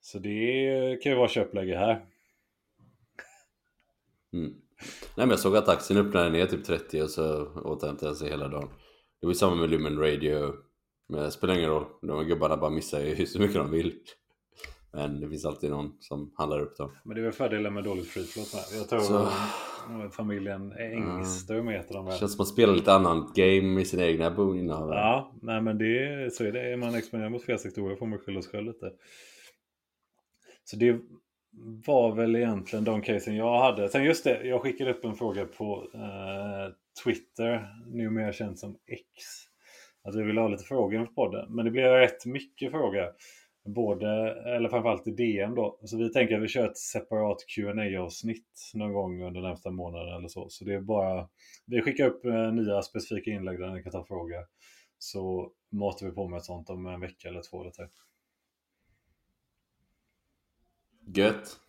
[0.00, 2.06] Så det kan ju vara köpläge här.
[4.32, 4.54] Mm.
[5.16, 8.30] Nej men jag såg att aktien öppnade ner typ 30 och så återhämtade den sig
[8.30, 8.68] hela dagen.
[9.20, 10.54] Det var ju samma med Lumen Radio.
[11.08, 11.86] Men det spelar ingen roll.
[12.02, 14.00] De gubbarna bara missar ju så mycket de vill.
[14.96, 16.90] Men det finns alltid någon som handlar upp dem.
[17.04, 18.80] Men det är väl fördelen med dåligt free float med.
[18.80, 19.28] Jag tror Så-
[20.10, 22.18] familjen Engström heter de väl.
[22.18, 24.88] Känns som att man spelar lite annan game i sina egna boinnehav.
[24.90, 26.72] Ja, nej men det, så är det.
[26.72, 28.92] Är man exponerad mot fel sektorer får man skylla sig själv lite.
[30.64, 31.00] Så det
[31.86, 33.88] var väl egentligen de casen jag hade.
[33.88, 36.72] Sen just det, jag skickade upp en fråga på eh,
[37.04, 39.02] Twitter, numera känt som X.
[40.04, 41.54] Att vi ville ha lite frågor på podden.
[41.54, 43.06] Men det blev rätt mycket frågor.
[43.66, 44.08] Både,
[44.56, 45.78] eller framförallt i DM då.
[45.84, 50.16] Så vi tänker att vi kör ett separat qa avsnitt någon gång under nästa månad
[50.16, 50.48] eller så.
[50.48, 51.28] Så det är bara,
[51.66, 54.44] vi skickar upp eh, nya specifika inlägg där ni kan ta frågor.
[54.98, 57.86] Så matar vi på med ett sånt om en vecka eller två eller tre.
[61.14, 61.60] Gött.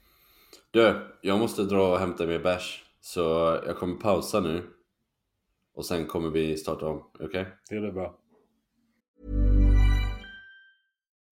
[0.72, 2.84] Du, jag måste dra och hämta mer bärs.
[3.02, 3.22] Så
[3.66, 4.64] jag kommer pausa nu.
[5.74, 7.46] Och sen kommer vi starta om, okej?
[7.70, 8.18] Det blir bra.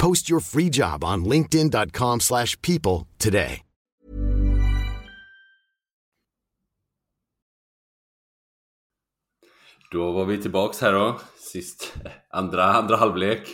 [0.00, 3.62] Post your free job on linkedin.com slash people today.
[9.92, 11.94] Då var vi tillbaks här då, sist,
[12.30, 13.48] andra, andra halvlek.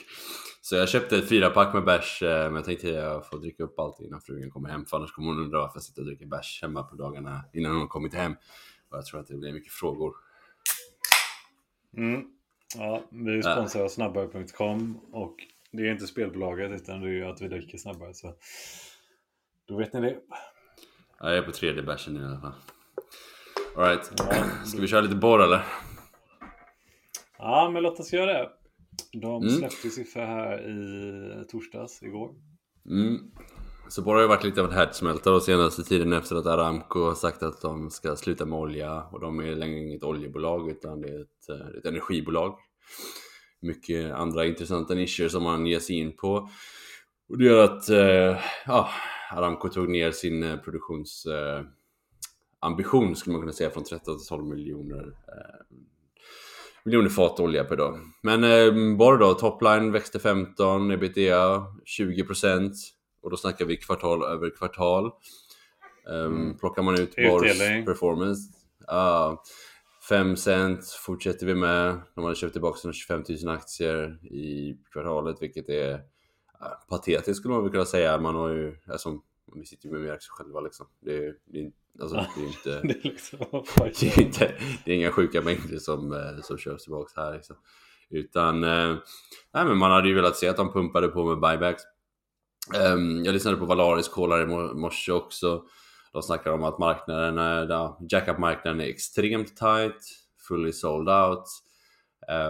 [0.60, 3.78] Så jag köpte ett fyrapack med bärs, eh, men jag tänkte jag får dricka upp
[3.78, 4.86] allt innan frugan kommer hem.
[4.86, 7.76] För annars kommer hon undra varför jag sitter och dricker bärs hemma på dagarna innan
[7.76, 8.32] hon kommit hem.
[8.90, 10.14] Och jag tror att det blir mycket frågor.
[11.96, 12.22] Mm.
[12.76, 15.36] Ja, vi sponsrar av snabbare.com och
[15.72, 18.14] det är inte spelbolaget utan det är att vi dricker snabbare.
[18.14, 18.34] Så
[19.68, 20.16] då vet ni det.
[21.20, 22.52] Ja, jag är på tredje bärsen i alla fall.
[23.76, 24.04] Alright,
[24.68, 25.64] ska vi köra lite borr eller?
[27.38, 28.50] Ja, men låt oss göra det.
[29.12, 29.54] De Mm.
[29.54, 32.34] släppte siffror här i torsdags, igår.
[32.90, 33.30] Mm.
[33.88, 37.04] Så borr har ju varit lite av en härdsmälta de senaste tiden efter att Aramco
[37.04, 41.00] har sagt att de ska sluta med olja och de är längre inget oljebolag utan
[41.00, 42.58] det är ett, eh, ett energibolag.
[43.66, 46.48] Mycket andra intressanta nischer som man ger sig in på.
[47.28, 48.88] Och det gör att eh, ja,
[49.30, 51.64] Aramco tog ner sin eh, produktions eh,
[52.60, 55.76] ambition skulle man kunna säga från 13 till 12 miljoner eh,
[56.84, 58.00] miljoner fat olja per dag.
[58.22, 61.66] Men eh, bara då, topline växte 15, ebitda
[61.98, 62.72] 20%
[63.22, 65.10] och då snackar vi kvartal över kvartal.
[66.08, 68.52] Um, Plockar man ut Bors performance,
[68.86, 69.42] ja
[70.08, 72.00] 5 cent fortsätter vi med.
[72.14, 76.00] De hade köpt tillbaka sina 25 000 aktier i kvartalet, vilket är
[76.90, 78.20] patetiskt skulle man väl kunna säga.
[78.20, 79.20] Man har ju, alltså,
[79.54, 80.86] vi sitter ju med mer aktier själva liksom.
[81.00, 82.80] Det är, det är, alltså, det är inte...
[82.88, 86.42] Det är liksom, vad fan det är, inte, det är inga sjuka mängder som, eh,
[86.42, 87.56] som körs tillbaks här liksom.
[88.10, 88.96] Utan, eh,
[89.54, 91.82] nej men man hade ju velat se att de pumpade på med buybacks.
[92.74, 95.64] Ehm, jag lyssnade på Valaris callare i mor- morse också.
[96.16, 100.02] De snackar om att marknaden, är- ja, jackup-marknaden är extremt tight,
[100.48, 101.44] fully sold out.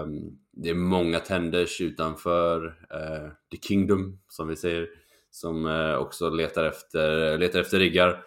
[0.04, 4.88] Um, det är många tenders utanför uh, the kingdom, som vi säger,
[5.30, 8.22] som uh, också letar efter, letar efter riggar.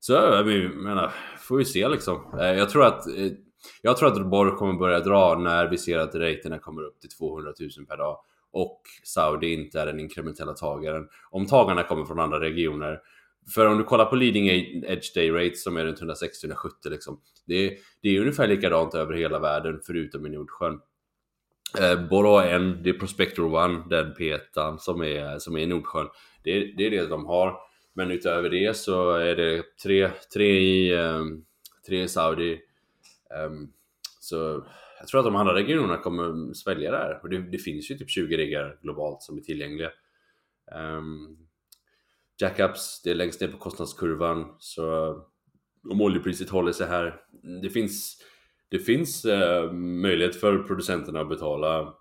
[0.00, 2.34] Så eh, jag menar, får vi se liksom.
[2.34, 3.32] Uh, Jag tror att eh,
[3.82, 7.10] jag tror att Borg kommer börja dra när vi ser att raterna kommer upp till
[7.10, 8.18] 200 000 per dag
[8.52, 11.08] och Saudi inte är den inkrementella tagaren.
[11.30, 13.00] Om tagarna kommer från andra regioner.
[13.54, 17.20] För om du kollar på leading edge day rates som är runt 160-170 liksom.
[17.46, 20.80] Det är, det är ungefär likadant över hela världen förutom i Nordsjön.
[21.80, 26.08] Eh, Borr en, det är Prospector One, den petan som är, som är i Nordsjön.
[26.44, 27.56] Det är, det är det de har.
[27.94, 31.44] Men utöver det så är det tre, tre, i, um,
[31.86, 32.60] tre i Saudi.
[33.46, 33.72] Um,
[34.20, 34.64] så
[34.98, 37.20] jag tror att de andra regionerna kommer svälja det här.
[37.22, 39.90] Och det, det finns ju typ 20 riggar globalt som är tillgängliga.
[40.74, 41.38] Um,
[42.42, 44.54] Jackups, det är längst ner på kostnadskurvan.
[44.58, 45.14] Så
[45.90, 47.20] om oljepriset håller sig här.
[47.62, 48.16] Det finns,
[48.70, 51.94] det finns eh, möjlighet för producenterna att betala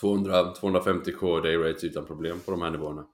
[0.00, 3.06] 200-250k day rates utan problem på de här nivåerna.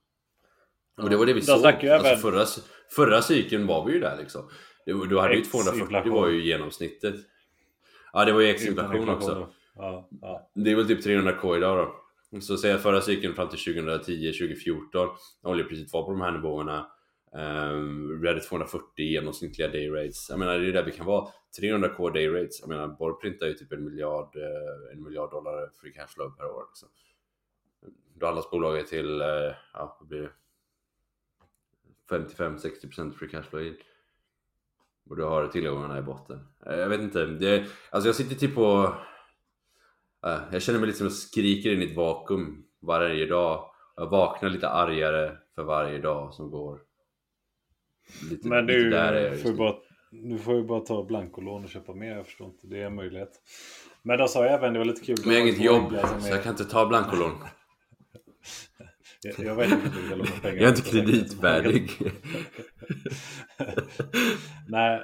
[1.02, 1.66] Och det var det vi såg.
[1.66, 2.44] Alltså förra,
[2.96, 4.48] förra cykeln var vi ju där liksom.
[4.86, 6.12] Det, du hade ju 240, det Ex-inflation.
[6.12, 7.14] var ju genomsnittet.
[8.12, 9.48] Ja, det var ju ex-inflation Utan också.
[9.74, 10.50] Ja, ja.
[10.54, 12.03] Det är väl typ 300k idag då.
[12.40, 15.08] Så säg att förra cykeln fram till 2010-2014,
[15.42, 16.86] när oljepriset var på de här nivåerna.
[17.32, 20.30] Um, vi hade 240 genomsnittliga day rates.
[20.30, 21.28] Jag menar det är där vi kan vara.
[21.60, 22.60] 300k day rates.
[22.60, 26.30] Jag menar Borg printar ju typ en miljard, eh, en miljard dollar free cash flow
[26.30, 26.64] per år.
[26.70, 26.88] Liksom.
[28.14, 29.26] Då handlas bolaget till, eh,
[29.72, 30.30] ja vad blir det?
[32.10, 33.76] 55-60% free cash flow in.
[35.10, 36.40] Och du har tillgångarna i botten.
[36.66, 38.94] Eh, jag vet inte, det, alltså jag sitter typ på
[40.26, 43.70] eh, Jag känner mig lite som jag skriker in i ett vakuum varje dag.
[43.96, 46.80] Jag vaknar lite argare för varje dag som går.
[48.30, 49.74] Lite, Men lite du där är jag just får, ju bara,
[50.10, 52.66] du får ju bara ta blankolån och köpa mer, jag förstår inte.
[52.66, 53.30] Det är en möjlighet.
[54.02, 55.16] Men de sa ju även, det var lite kul.
[55.24, 57.32] Men jag har inget jobb, så jag kan inte ta blankolån.
[59.22, 60.56] jag, jag vet inte om du kan låna pengar.
[60.56, 61.90] Jag är inte kreditvärdig.
[64.68, 65.02] Nej,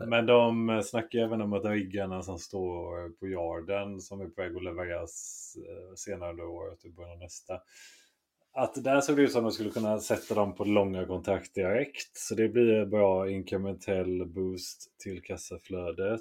[0.00, 4.26] Eh, men de eh, snackar även om att riggarna som står på yarden som är
[4.26, 7.60] på väg att levereras eh, senare under året och i typ början av nästa.
[8.54, 11.54] Att där såg det ut som att de skulle kunna sätta dem på långa kontrakt
[11.54, 12.16] direkt.
[12.16, 16.20] Så det blir en bra inkrementell boost till kassaflödet.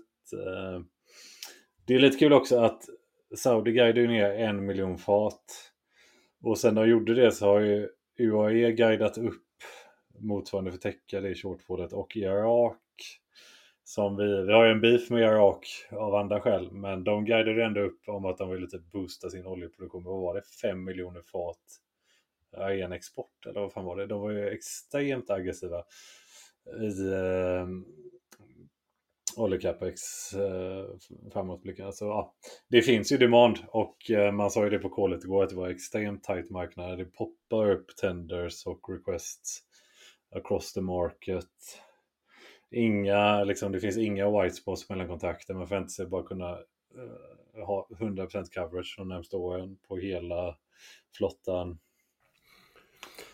[1.86, 2.84] Det är lite kul också att
[3.36, 5.72] Saudi guidade ner en miljon fat.
[6.44, 9.44] Och sen de gjorde det så har ju UAE guidat upp
[10.20, 12.78] motsvarande för täcka det i shortfallet och i Irak
[13.92, 17.66] som vi, vi har ju en beef med Irak av andra skäl, men de guidade
[17.66, 20.04] ändå upp om att de ville typ boosta sin oljeproduktion.
[20.04, 20.42] Vad var det?
[20.62, 21.58] 5 miljoner fat
[22.58, 24.08] eh, i en export, eller vad fan var det?
[24.08, 25.84] De var ju extremt aggressiva
[26.82, 27.68] i eh,
[29.38, 30.02] oljecapex
[30.34, 30.86] eh,
[31.34, 31.86] framåtblicken.
[31.86, 32.34] Alltså, ja,
[32.70, 35.56] det finns ju demand och eh, man sa ju det på kolet igår att det
[35.56, 36.98] var extremt tight marknad.
[36.98, 39.60] Det poppar upp tenders och requests
[40.36, 41.48] across the market.
[42.72, 47.66] Inga, liksom, det finns inga white spots mellan kontakter, Man förväntar sig bara kunna uh,
[47.66, 50.58] ha 100% coverage de närmsta åren på hela
[51.18, 51.80] flottan.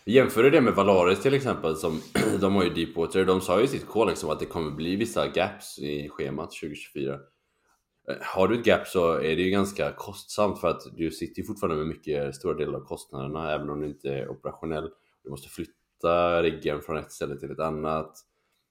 [0.04, 2.00] Jämför du det med Valaris till exempel, som
[2.40, 3.24] de har ju Deepwater.
[3.24, 6.50] De sa ju i sitt call liksom att det kommer bli vissa gaps i schemat
[6.50, 7.14] 2024.
[7.14, 11.40] Eh, har du ett gap så är det ju ganska kostsamt för att du sitter
[11.42, 14.90] ju fortfarande med mycket stora delar av kostnaderna även om du inte är operationell.
[15.24, 18.12] Du måste flytta riggen från ett ställe till ett annat.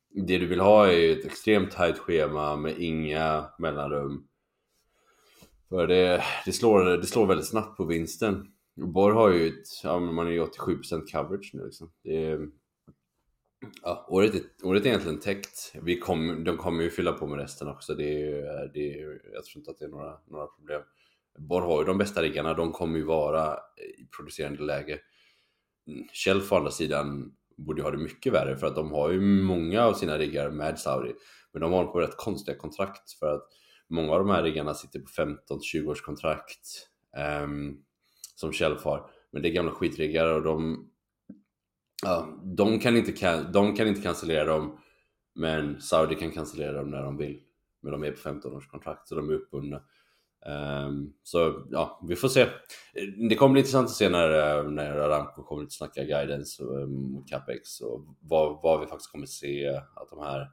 [0.10, 4.28] Det du vill ha är ett extremt tajt schema med inga mellanrum.
[5.70, 8.48] För det, det, slår, det slår väldigt snabbt på vinsten.
[8.76, 11.92] Borg har ju ett, ja, man är ju 87% coverage nu liksom.
[12.04, 12.48] Det är,
[13.82, 15.74] ja, året, är, året är egentligen täckt.
[15.82, 17.96] Vi kom, de kommer ju fylla på med resten också.
[17.96, 20.82] Det är, det är, jag tror inte att det är några, några problem.
[21.38, 23.54] Borg har ju de bästa riggarna, de kommer ju vara
[24.00, 25.00] i producerande läge.
[26.14, 29.22] Shell å andra sidan borde ju ha det mycket värre för att de har ju
[29.22, 31.14] många av sina riggar med Saudi.
[31.54, 33.48] Men de har på rätt konstiga kontrakt för att
[33.90, 36.88] många av de här riggarna sitter på 15-20 års kontrakt.
[37.18, 37.78] Um, ehm,
[38.40, 39.10] som Shelf har.
[39.32, 40.88] Men det är gamla skitriggar och de,
[42.04, 44.80] ja, de, kan inte, de kan inte cancellera dem.
[45.36, 47.42] Men Saudi kan cancellera dem när de vill.
[47.82, 49.82] Men de är på 15 års kontrakt så de är uppbundna.
[50.46, 52.46] Um, så ja, vi får se.
[53.30, 57.12] Det kommer bli intressant att se när, eh, när Aramco kommer att snacka guidance ehm,
[57.12, 60.48] mot capex och vad, vad vi faktiskt kommer att se att de här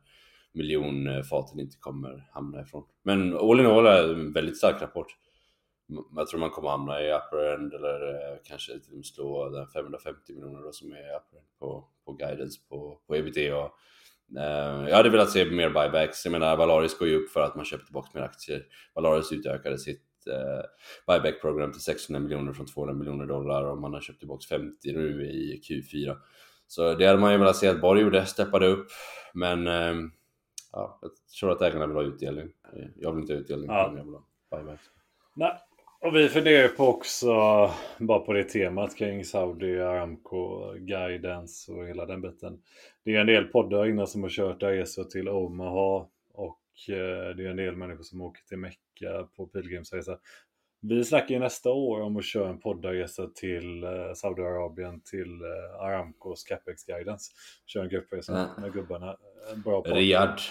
[0.53, 2.85] miljonfaten inte kommer hamna ifrån.
[3.03, 5.16] Men all in all är en väldigt stark rapport
[6.16, 9.49] jag tror man kommer hamna i upper end eller eh, kanske till och med slå
[9.49, 13.70] den 550 miljoner som är upper end på, på guidance på, på ebitda.
[14.38, 16.25] Eh, jag hade velat se mer buybacks.
[16.25, 18.62] Jag menar Valaris går ju upp för att man köper tillbaka mer aktier.
[18.94, 20.64] Valaris utökade sitt eh,
[21.07, 25.27] buyback-program till 600 miljoner från 200 miljoner dollar och man har köpt tillbaka 50 nu
[25.27, 26.16] i Q4.
[26.66, 28.87] Så det hade man ju velat se att Borg gjorde, steppade upp.
[29.35, 29.94] Men eh,
[30.73, 32.49] ja, jag tror att ägarna vill ha utdelning.
[32.97, 33.94] Jag vill inte ha utdelning, ja.
[33.97, 34.85] jag vill ha buybacks.
[35.37, 35.59] Nej,
[36.05, 37.29] och vi funderar på också,
[37.99, 42.59] bara på det temat kring Saudi, Aramco, guidance och hela den biten.
[43.05, 47.45] Det är en del poddar innan som har kört resor till Omaha och eh, det
[47.45, 50.19] är en del människor som åker till Mecka på pilgrimsresa.
[50.81, 55.81] Vi snackar ju nästa år om att köra en poddarresa till eh, Saudiarabien till eh,
[55.81, 57.33] Aramcos Capex Guidance.
[57.67, 59.17] Köra en gruppresa med gubbarna.
[59.53, 59.97] En bra podd.
[59.97, 60.43] Riyadh.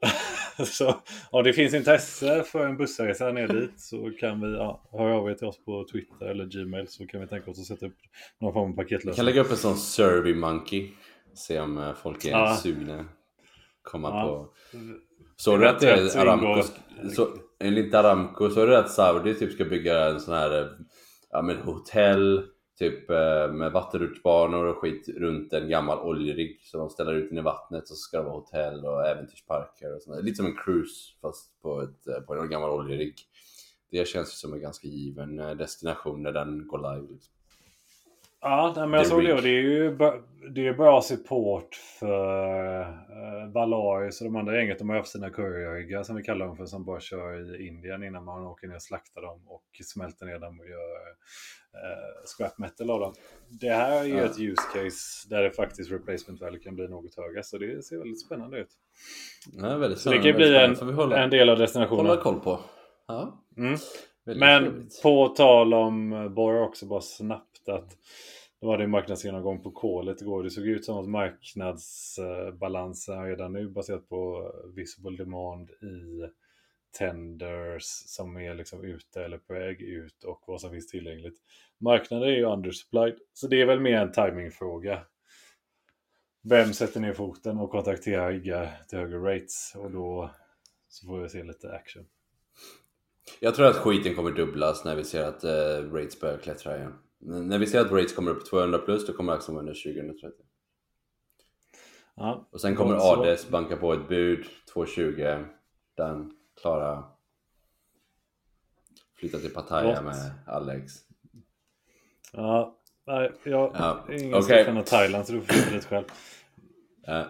[0.66, 5.14] så om det finns intresse för en bussresa ner dit så kan vi ja, höra
[5.14, 7.86] av er till oss på Twitter eller Gmail så kan vi tänka oss att sätta
[7.86, 7.96] upp
[8.40, 9.10] någon form av paketlösning.
[9.10, 10.90] Vi kan lägga upp en sån Survey Monkey.
[11.34, 12.56] Se om eh, folk är ja.
[12.56, 13.04] sugna.
[13.82, 14.24] Komma ja.
[14.24, 14.48] på.
[15.36, 16.62] Såg du att det är Aramco?
[17.12, 17.28] Så,
[17.60, 20.70] enligt Aramco så är det att Saudi typ ska bygga en sån här
[21.30, 26.60] ja, med hotell typ eh, med vattenrutschbanor och skit runt en gammal oljerigg.
[26.62, 29.94] Så de ställer ut den i vattnet och så ska det vara hotell och äventyrsparker
[29.94, 30.24] och sånt.
[30.24, 33.14] Lite som en cruise fast på, ett, eh, på en gammal oljerigg.
[33.90, 37.12] Det känns ju som en ganska given eh, destination när den går live.
[37.12, 37.33] Liksom.
[38.44, 39.96] Ja, men jag såg det och det är ju
[40.50, 44.78] det är bra support för uh, Valaris och de andra gänget.
[44.78, 48.02] De har haft sina courierriggar som vi kallar dem för som bara kör i Indien
[48.02, 50.90] innan man åker ner och slaktar dem och smälter ner dem och gör
[51.74, 53.14] uh, scrap metal av dem.
[53.48, 54.24] Det här är ju ja.
[54.24, 57.98] ett use case där det faktiskt replacement value kan bli något högre så det ser
[57.98, 58.70] väldigt spännande ut.
[59.52, 59.96] Ja, väldigt spännande.
[59.96, 60.56] Så det kan bli
[61.04, 62.06] en, en del av destinationen.
[62.06, 62.60] Hålla koll på.
[63.08, 63.44] Ja.
[63.56, 63.78] Mm.
[64.26, 65.02] Men trevligt.
[65.02, 67.96] på tal om Borg också bara snabbt att
[68.60, 70.42] de hade en marknadsgenomgång på kolet igår.
[70.42, 76.22] Det såg ut som att marknadsbalansen redan nu baserat på visible demand i
[76.98, 81.38] tenders som är liksom ute eller på väg ut och vad som finns tillgängligt.
[81.78, 85.02] Marknaden är ju undersupplied, så det är väl mer en timingfråga.
[86.42, 90.30] Vem sätter ner foten och kontrakterar riggar till högre rates och då
[90.88, 92.06] så får vi se lite action.
[93.40, 96.92] Jag tror att skiten kommer dubblas när vi ser att eh, rates börjar klättra igen.
[97.24, 100.44] När vi ser att rates kommer upp 200 plus, då kommer aktien vara under 2030.
[102.16, 105.44] Ja, och sen kommer Ades banka på ett bud, 220,
[105.96, 107.04] den klara
[109.18, 110.92] flytta till Pattaya med Alex.
[112.32, 114.04] Ja, nej, jag ja.
[114.08, 114.64] är ingen okay.
[114.64, 116.04] fan av Thailand så du får flytta dit själv.
[117.08, 117.24] Uh,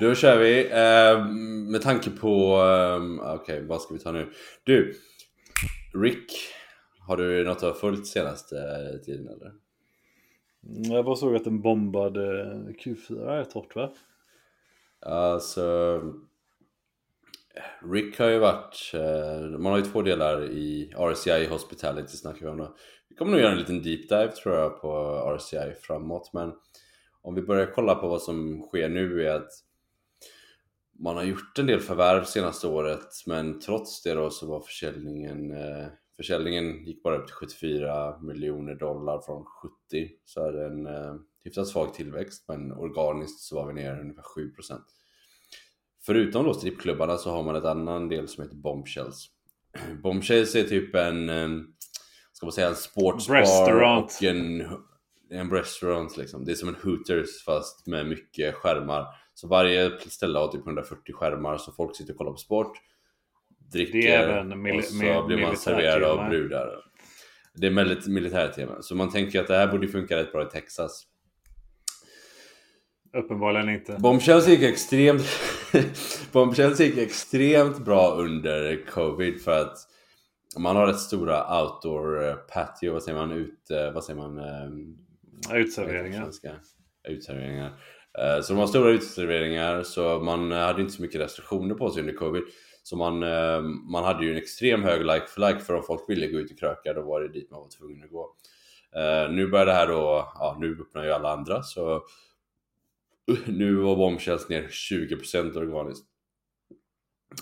[0.00, 0.64] då kör vi.
[0.64, 1.26] Uh,
[1.72, 2.62] med tanke på...
[2.62, 4.32] Um, Okej, okay, vad ska vi ta nu?
[4.64, 4.94] Du,
[5.94, 6.32] Rick.
[7.08, 8.56] Har du något att ha följt senaste
[9.04, 9.52] tiden eller?
[10.66, 12.44] Mm, jag bara såg att den bombade
[12.84, 13.92] Q4 rätt hårt va?
[15.00, 16.00] Alltså...
[17.92, 18.92] Rick har ju varit...
[19.58, 22.76] Man har ju två delar i RCI Hospitality snackar vi om då.
[23.08, 26.52] Vi kommer nog göra en liten deep dive tror jag på RCI framåt men
[27.22, 29.50] om vi börjar kolla på vad som sker nu är att
[30.98, 35.50] man har gjort en del förvärv senaste året men trots det då så var försäljningen
[35.50, 35.86] eh,
[36.18, 41.14] Försäljningen gick bara upp till 74 miljoner dollar från 70 så är det en eh,
[41.44, 44.80] hyfsat svag tillväxt men organiskt så var vi ner ungefär 7%
[46.06, 49.26] Förutom då strippklubbarna så har man ett annan del som heter Bombshells
[50.02, 51.48] Bombshells är typ en eh,
[52.32, 54.64] ska man säga en sportsbar och en
[55.30, 56.44] en restaurant liksom.
[56.44, 59.06] Det är som en Hooters fast med mycket skärmar.
[59.34, 62.72] Så varje ställe har typ 140 skärmar så folk sitter och kollar på sport.
[63.72, 64.38] Dricker
[64.78, 66.68] och så blir man serverad av brudar.
[67.54, 68.82] Det är väldigt militärtema.
[68.82, 71.04] Så man tänker att det här borde funka rätt bra i Texas.
[73.16, 73.96] Uppenbarligen inte.
[74.00, 75.22] Bombshells gick extremt...
[76.32, 79.76] Bombshells gick extremt bra under covid för att
[80.58, 84.38] man har rätt stora outdoor patio, vad säger man, ute, vad säger man?
[84.38, 84.96] Ehm,
[85.54, 86.30] Utserveringar.
[87.08, 87.66] Utserveringar.
[88.18, 92.00] Eh, så de har stora utserveringar så man hade inte så mycket restriktioner på sig
[92.00, 92.42] under covid.
[92.88, 96.04] Så man, eh, man hade ju en extrem hög like for like för om folk
[96.08, 98.36] ville gå ut och kröka då var det dit man var tvungen att gå.
[98.96, 102.02] Eh, nu börjar det här då, ja nu öppnar ju alla andra så
[103.46, 106.06] nu var Bombshells ner 20% organiskt.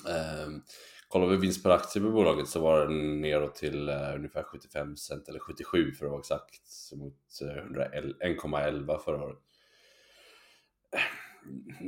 [0.09, 0.63] Ehm,
[1.09, 4.97] kollar vi vinst per aktie på bolaget så var den neråt till eh, ungefär 75
[4.97, 9.39] cent eller 77 för att vara exakt mot eh, uh, 1,11 förra året.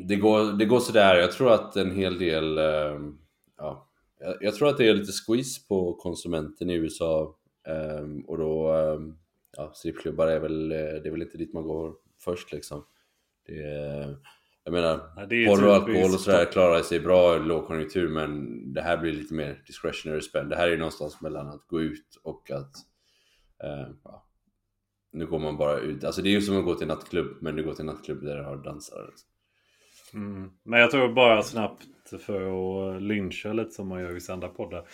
[0.08, 2.98] Det går, det går sådär, jag tror att en hel del eh,
[3.58, 3.88] ja,
[4.20, 7.36] jag, jag, tror att det är lite squeeze på konsumenten i USA
[8.00, 9.18] um, och då um,
[9.56, 12.84] ja, strippklubbar är väl, det är väl inte dit man går först liksom.
[13.46, 14.16] Det är,
[14.64, 14.98] jag menar,
[15.46, 19.34] porr och alkohol och sådär klarar sig bra i lågkonjunktur men det här blir lite
[19.34, 20.50] mer discretionary spend.
[20.50, 22.76] Det här är någonstans mellan att gå ut och att...
[23.64, 24.28] Eh, ja,
[25.12, 26.04] nu går man bara ut.
[26.04, 28.36] Alltså det är ju som att gå till nattklubb men du går till nattklubb där
[28.36, 29.06] du har dansare.
[29.06, 29.28] Liksom.
[30.14, 30.50] Mm.
[30.62, 31.86] Men jag tror bara snabbt
[32.20, 32.40] för
[32.96, 34.88] att lyncha lite som man gör i vissa andra poddar.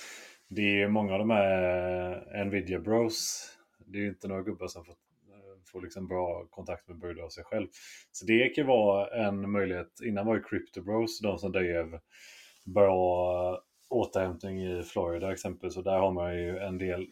[0.49, 3.49] Det är många av de här eh, Nvidia Bros.
[3.87, 7.23] Det är ju inte några gubbar som får eh, får liksom bra kontakt med brudar
[7.23, 7.67] av sig själv.
[8.13, 10.01] Så det kan vara en möjlighet.
[10.05, 11.99] Innan var ju Crypto Bros de som drev
[12.65, 13.59] bra eh,
[13.91, 15.77] återhämtning i Florida exempelvis.
[15.77, 17.07] Och där har man ju en del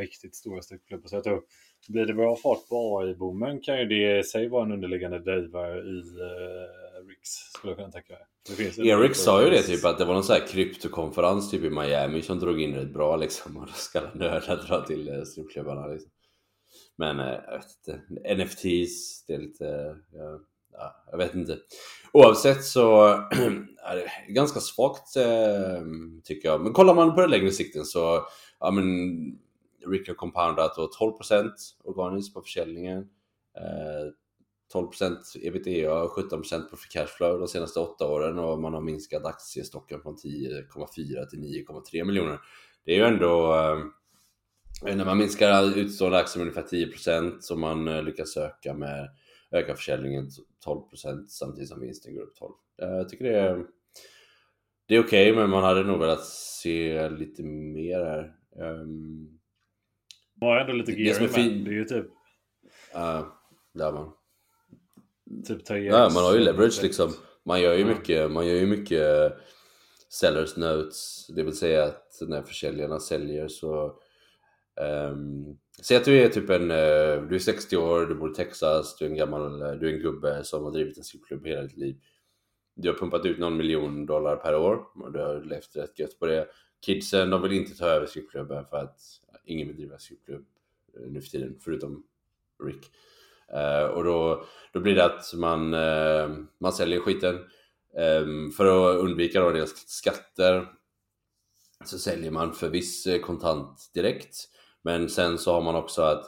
[0.00, 1.08] riktigt stora styckklubbar.
[1.08, 1.42] Så jag tror,
[1.88, 5.78] blir det bra fart på AI-boomen kan ju det i sig vara en underliggande drivare
[5.78, 6.02] i
[7.22, 8.88] eh, Rix, skulle jag kunna tänka mig.
[8.88, 12.22] Erik sa ju det typ att det var någon sån här kryptokonferens typ i Miami
[12.22, 13.56] som drog in rätt bra liksom.
[13.56, 16.10] Och då ska nördar dra till eh, strippklubbarna liksom.
[16.96, 20.40] Men eh, jag vet inte, NFTs, det är lite, ja,
[20.72, 21.58] ja, jag vet inte.
[22.12, 23.06] Oavsett så
[23.84, 25.82] är det ganska svagt eh,
[26.24, 26.60] tycker jag.
[26.60, 28.26] Men kollar man på den längre sikten så,
[28.60, 28.84] ja men
[29.86, 31.50] Rick har compoundat och 12%
[31.84, 32.98] organiskt på försäljningen.
[33.56, 34.12] Eh,
[34.74, 40.00] 12% ebitda och 17% på cashflow de senaste åtta åren och man har minskat aktiestocken
[40.02, 42.38] från 10,4 till 9,3 miljoner.
[42.84, 43.54] Det är ju ändå
[44.86, 49.10] eh, när man minskar utstående aktier med ungefär 10% så man eh, lyckas öka med
[49.50, 50.28] öka försäljningen
[50.66, 52.52] 12% samtidigt som vinsten går upp 12.
[52.76, 53.66] Jag tycker det är
[54.86, 58.34] det är okej okay, men man hade nog velat se lite mer här.
[58.56, 59.40] Um,
[60.40, 62.06] man har ändå lite gearing det, det är ju typ...
[62.96, 63.26] Uh,
[63.74, 64.12] där man.
[65.46, 67.12] Typ ta Ja, man har ju leverage liksom.
[67.44, 69.32] Man gör ju mycket, man gör ju mycket
[70.08, 73.98] sellers notes, det vill säga att när försäljarna säljer så
[74.80, 78.34] Um, säg att du är typ en, uh, du är 60 år, du bor i
[78.34, 81.46] Texas, du är en gammal, uh, du är en gubbe som har drivit en strippklubb
[81.46, 81.96] hela ditt liv.
[82.74, 86.18] Du har pumpat ut någon miljon dollar per år och du har levt rätt gött
[86.18, 86.48] på det.
[86.86, 89.00] Kidsen, de vill inte ta över strippklubben för att
[89.44, 89.94] ingen vill driva
[90.30, 90.38] uh,
[91.08, 92.06] nu för tiden, förutom
[92.64, 92.90] Rick.
[93.54, 96.30] Eh, och då, då blir det att man, eh,
[96.60, 97.34] man säljer skiten.
[97.98, 100.66] Eh, för att undvika då deras skatter
[101.84, 104.48] så säljer man för viss kontant direkt
[104.82, 106.24] men sen så har man också att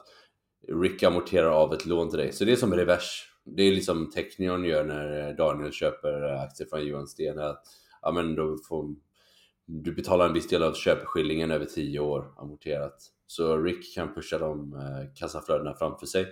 [0.69, 2.33] Rick amorterar av ett lån till dig.
[2.33, 3.31] Så det är som revers.
[3.45, 7.39] Det är liksom Technion gör när Daniel köper aktier från Johan Sten.
[7.39, 7.63] Att,
[8.03, 8.95] ja, men då får,
[9.67, 12.97] du betalar en viss del av köpeskillingen över 10 år amorterat.
[13.27, 14.75] Så Rick kan pusha de
[15.15, 16.27] kassaflödena framför sig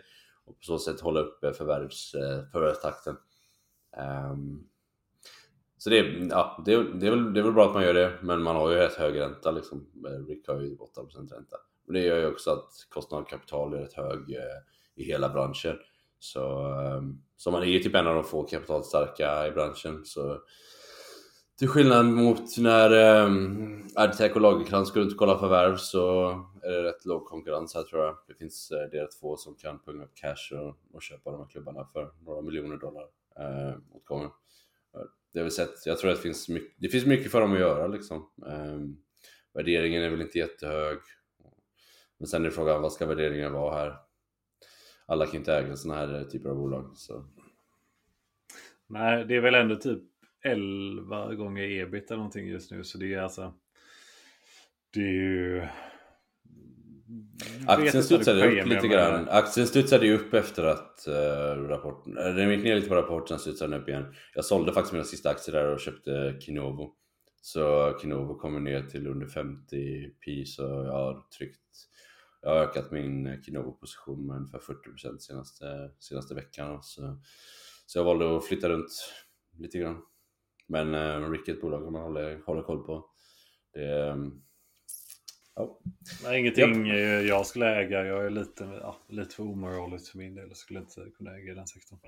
[0.44, 3.16] och på så sätt hålla uppe förvärvs, eh, förvärvstakten.
[4.32, 4.68] Um,
[5.78, 5.96] så det,
[6.30, 8.56] ja, det, det, är väl, det är väl bra att man gör det, men man
[8.56, 9.86] har ju rätt hög ränta liksom.
[10.06, 11.56] Eh, Rick har ju 8% ränta.
[11.86, 14.60] Och det gör ju också att kostnaden av kapital är rätt hög eh,
[14.94, 15.76] i hela branschen.
[16.18, 20.04] Så, um, så man är ju typ en av de få kapitalstarka i branschen.
[20.04, 20.38] Så
[21.62, 26.30] till skillnad mot när ehm, um, Adtech och Lagerkrans går runt och kollar förvärv så
[26.62, 28.16] är det rätt låg konkurrens här tror jag.
[28.28, 31.40] Det finns eh, uh, det två som kan punga upp cash och, och köpa de
[31.40, 33.06] här klubbarna för några miljoner dollar
[33.38, 34.30] eh, uh, åt gången.
[35.32, 35.86] Det har vi sett.
[35.86, 38.30] Jag tror att det finns mycket, det finns mycket för dem att göra liksom.
[38.36, 38.96] Um,
[39.54, 40.98] värderingen är väl inte jättehög.
[42.18, 43.96] Men sen är frågan, vad ska värderingen vara här?
[45.06, 46.92] Alla kan ju inte äga sådana här typer av bolag.
[46.96, 47.24] Så.
[48.86, 50.11] Nej, det är väl ändå typ
[50.44, 52.84] 11 gånger ebit eller någonting just nu.
[52.84, 53.54] Så det är alltså...
[54.94, 55.66] Det är ju...
[57.66, 59.28] Aktien studsade upp lite grann.
[59.28, 62.14] Aktien studsade ju upp efter att uh, rapporten...
[62.14, 64.14] Den gick ner lite på rapporten, sen studsade den upp igen.
[64.34, 66.94] Jag sålde faktiskt mina sista aktier där och köpte Kinovo.
[67.40, 71.58] Så Kinovo kommer ner till under 50 p så jag har tryckt...
[72.42, 76.82] Jag har ökat min Kinovo-position med ungefär 40% senaste, senaste veckan.
[76.82, 77.20] Så,
[77.86, 78.90] så jag valde att flytta runt
[79.58, 80.02] lite grann.
[80.72, 83.04] Men uh, Rick är ett bolag man håller, håller koll på.
[83.74, 84.42] Det, um,
[85.54, 85.78] ja.
[86.24, 87.28] Nej, ingenting yep.
[87.28, 88.04] jag skulle äga.
[88.04, 90.48] Jag är lite, ja, lite för omoraligt för min del.
[90.48, 91.98] Jag skulle inte kunna äga den sektorn.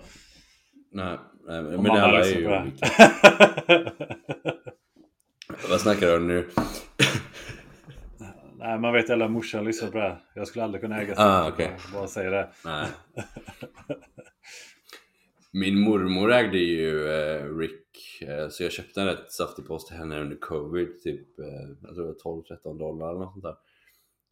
[0.93, 2.87] Nej, nej men, men alla är ju olika.
[5.71, 6.49] Vad snackar du om nu?
[8.59, 10.19] Nej, man vet alla morsan lyssnar på det här.
[10.35, 11.69] Jag skulle aldrig kunna äga ah, okay.
[11.93, 12.49] Bara säga det.
[12.65, 12.89] Nej.
[15.57, 19.97] Min mormor ägde ju eh, Rick, eh, så jag köpte en rätt saftig post till
[19.97, 21.47] henne under covid, typ eh,
[21.83, 23.57] jag tror 12-13 dollar eller något sånt där.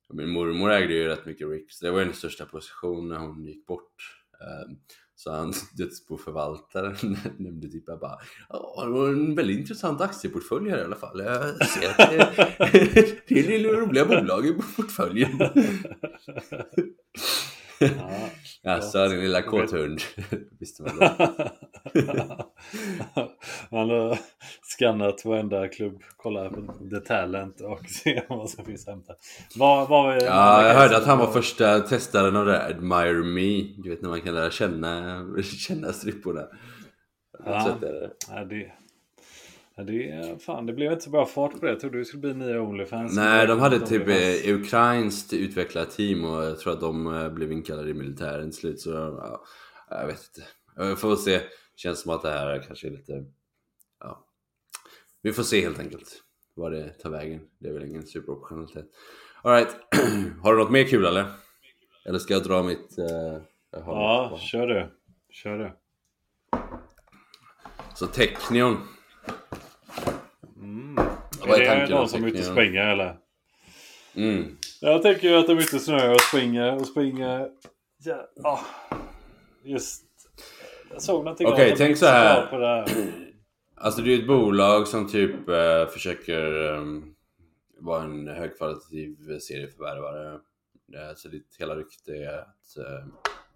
[0.08, 3.18] Och min mormor ägde ju rätt mycket Rick, så det var hennes största position när
[3.18, 3.94] hon gick bort.
[4.40, 4.76] Eh,
[5.14, 8.18] så han dödsboförvaltaren nämnde typ jag bara
[8.48, 11.20] Ja, det var en väldigt intressant aktieportfölj här i alla fall.
[11.20, 15.38] Jag ser att det, det är lilla roliga bolag i portföljen.
[17.82, 18.30] Ja,
[18.62, 20.00] Jaså, din lilla kåthund.
[20.60, 21.32] Visste man det?
[23.70, 24.18] Man har
[24.62, 29.14] skannat varenda klubb, kollat på The Talent och se vad som finns att hämta.
[29.56, 33.82] Var, var, ja, jag hörde att han var första testaren av det Admire Me.
[33.82, 36.42] Du vet när man kan lära känna, känna stripporna.
[37.44, 38.72] Ja, det,
[39.84, 41.72] det, fan, det blev inte så bra fart på det.
[41.72, 43.16] Jag trodde det skulle bli nya Onlyfans.
[43.16, 47.90] Nej, de hade typ eh, ukrainskt utvecklarteam och jag tror att de eh, blev inkallade
[47.90, 48.80] i militären till slut.
[48.80, 49.44] Så ja,
[49.90, 50.48] jag vet inte.
[50.90, 51.40] Vi får se.
[51.76, 53.24] Känns som att det här kanske är lite...
[54.00, 54.26] Ja.
[55.22, 56.22] Vi får se helt enkelt
[56.54, 57.40] vad det tar vägen.
[57.58, 58.86] Det är väl ingen superoptionalitet.
[59.42, 59.76] Alright,
[60.42, 61.24] har du något mer kul eller?
[62.04, 62.98] Eller ska jag dra mitt...
[62.98, 64.90] Uh, ja, kör du.
[65.30, 65.72] Kör du.
[67.94, 68.76] Så Technion
[71.46, 73.16] vad är, är det någon som är ute och springer eller?
[74.14, 74.56] Mm.
[74.80, 77.48] Jag tänker ju att de är ute och snöar och springer och springer.
[78.04, 78.60] Ja, oh.
[79.64, 80.04] Just.
[80.90, 82.46] Jag såg någonting Okej, okay, tänk så här.
[82.46, 82.86] På det här.
[83.74, 87.14] Alltså det är ett bolag som typ eh, försöker um,
[87.78, 90.38] vara en högkvalitativ serieförvärvare.
[90.86, 93.06] Det, så ditt hela rykte är att uh,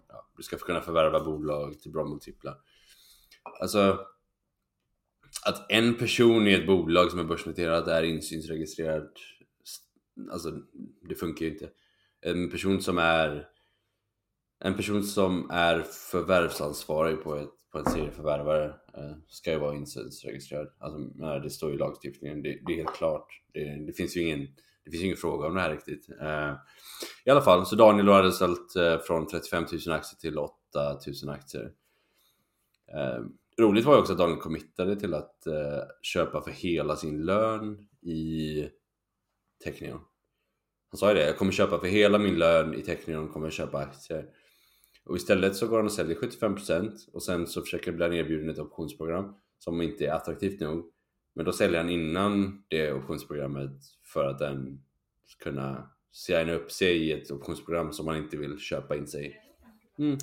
[0.09, 2.55] ja, du ska kunna förvärva bolag till bra multiplar.
[3.61, 3.99] Alltså
[5.45, 9.09] att en person i ett bolag som är börsnoterat är insynsregistrerad
[10.31, 10.51] Alltså
[11.09, 11.69] det funkar ju inte
[12.21, 13.47] En person som är
[14.59, 15.81] En person som är
[16.11, 20.99] förvärvsansvarig på, ett, på en serieförvärvare eh, ska ju vara insynsregistrerad Alltså
[21.43, 24.47] det står i lagstiftningen, det, det är helt klart det, det, finns ju ingen
[24.87, 26.09] det finns ingen fråga om det här riktigt.
[26.21, 26.53] Eh,
[27.25, 30.53] I alla fall, så Daniel hade sålt eh, från 35 000 aktier till 8
[31.23, 31.71] 000 aktier.
[32.93, 33.23] Eh,
[33.61, 37.87] Roligt var ju också att Daniel committade till att eh, köpa för hela sin lön
[38.01, 38.69] i
[39.63, 39.99] Technion.
[40.91, 43.53] Han sa ju det, jag kommer köpa för hela min lön i Technion, kommer jag
[43.53, 44.25] köpa aktier.
[45.05, 48.49] Och istället så går han och säljer 75% och sen så försöker han bli erbjuden
[48.49, 50.91] ett optionsprogram som inte är attraktivt nog.
[51.35, 53.81] Men då säljer han innan det optionsprogrammet
[54.13, 54.83] för att den
[55.25, 59.27] ska kunna signa upp sig i ett optionsprogram som man inte vill köpa in sig
[59.27, 59.35] i.
[60.01, 60.17] Mm.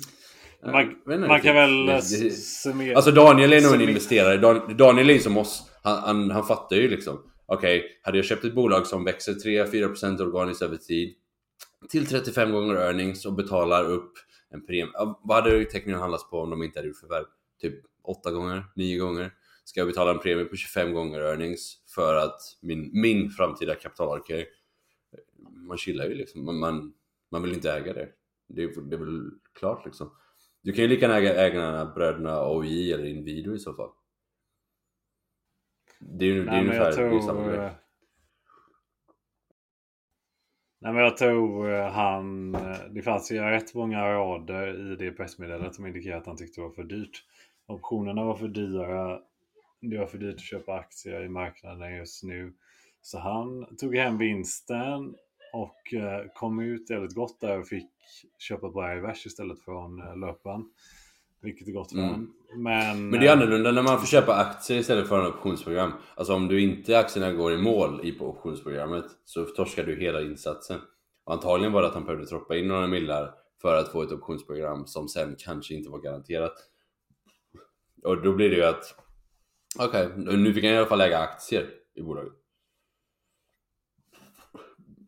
[0.63, 0.95] Man,
[1.27, 2.95] man kan väl summera...
[2.95, 4.37] Alltså Daniel är nog en investerare.
[4.73, 5.71] Daniel är som oss.
[5.83, 7.31] Han, han, han fattar ju liksom.
[7.45, 11.15] Okej, okay, hade jag köpt ett bolag som växer 3-4% organiskt över tid
[11.89, 14.11] till 35 gånger earnings och betalar upp
[14.49, 14.91] en premie.
[15.23, 17.25] Vad hade teckningen handlats på om de inte hade gjort förvärv?
[17.61, 19.31] Typ 8 gånger, 9 gånger.
[19.65, 24.45] Ska jag betala en premie på 25 gånger earnings för att min, min framtida kapitalallokering
[25.67, 26.45] man chillar ju liksom.
[26.45, 26.93] Man, man,
[27.31, 28.09] man vill inte äga det.
[28.47, 30.11] Det det är väl klart liksom.
[30.65, 33.89] Du kan ju lika gärna äga, äga bröderna OJ eller Inwido i så fall.
[35.99, 37.49] Det är ju ungefär är samma tror...
[37.49, 37.65] grej.
[37.65, 37.71] eh,
[40.79, 42.55] Nej men jag tror eh, han...
[42.55, 46.61] eh, Det fanns ju rätt många rader i det pressmeddelandet som indikerar att han tyckte
[46.61, 47.23] det var för dyrt.
[47.67, 49.19] Optionerna var för dyra.
[49.81, 52.53] Det var för dyrt att köpa aktier i marknaden just nu.
[53.01, 55.15] Så han tog hem vinsten
[55.55, 57.89] och eh, kom ut jävligt gott där och fick
[58.39, 60.65] köpa Bergvers istället från eh, löparen.
[61.41, 62.31] Vilket är gott för Mm.
[62.55, 65.91] Men, Men det är eh, annorlunda när man får köpa aktier istället för en optionsprogram.
[66.15, 70.21] Alltså om du inte aktierna går i mål i på optionsprogrammet så torskar du hela
[70.21, 70.79] insatsen.
[71.23, 74.11] Och antagligen var det att han behövde troppa in några millar för att få ett
[74.11, 76.53] optionsprogram som sen kanske inte var garanterat.
[78.03, 78.95] Och då blir det ju att
[79.79, 82.44] okej, nu fick han i alla fall äga aktier i bolaget.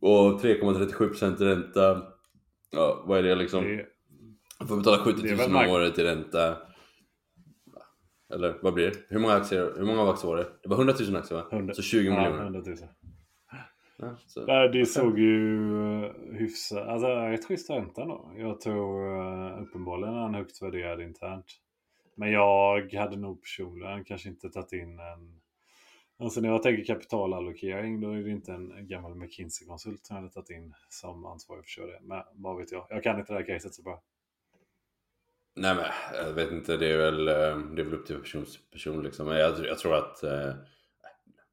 [0.07, 2.03] Och 3,37% i ränta.
[2.71, 3.63] Ja, vad är det liksom?
[3.63, 3.85] det,
[4.67, 6.57] får betala 70 Det är 000 väl om mark- året i ränta.
[8.33, 8.97] Eller vad blir det?
[9.09, 10.47] Hur många aktier, hur många aktier var det?
[10.63, 11.45] Det var 100 000 aktier va?
[11.51, 12.43] 100 Så 20 ja, miljoner.
[12.43, 12.75] 100 000.
[13.97, 14.45] Ja, så.
[14.45, 15.69] Nej, det såg ju
[16.05, 16.87] eh, hyfsat...
[16.87, 18.31] Alltså rätt schysst ränta då.
[18.37, 21.45] Jag tror uh, uppenbarligen han högt värderad internt.
[22.15, 25.41] Men jag hade nog personligen kanske inte tagit in en...
[26.20, 30.34] Alltså när jag tänker kapitalallokering då är det inte en gammal McKinsey-konsult som jag hade
[30.34, 31.99] tagit in som ansvarig för att köra det.
[32.01, 32.88] Men vad vet jag.
[32.89, 34.03] Jag kan inte det här caset så bra.
[35.55, 35.86] Nej men
[36.26, 39.03] jag vet inte, det är väl, eh, det är väl upp till person till person
[39.03, 39.28] liksom.
[39.28, 40.53] Men jag, jag tror att eh,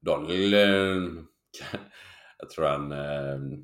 [0.01, 1.23] Daniel, eh,
[2.39, 3.59] jag tror han, eh,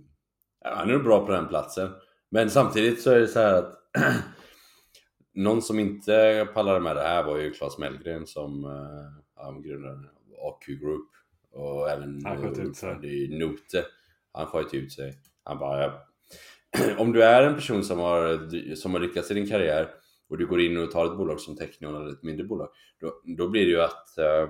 [0.65, 1.89] han är nog bra på den platsen.
[2.29, 3.73] Men samtidigt så är det så här att
[5.33, 10.09] någon som inte pallade med det här var ju Claes Mellgren som eh, grundade
[10.41, 11.09] AQ Group
[11.51, 13.27] och även Han sköt ut sig.
[13.39, 13.85] Note.
[14.31, 15.13] Han sköt ut sig.
[15.43, 16.07] Han bara, ja.
[16.97, 19.93] om du är en person som har, som har lyckats i din karriär
[20.29, 22.69] och du går in och tar ett bolag som Technion eller ett mindre bolag,
[22.99, 24.49] då, då blir det ju att eh,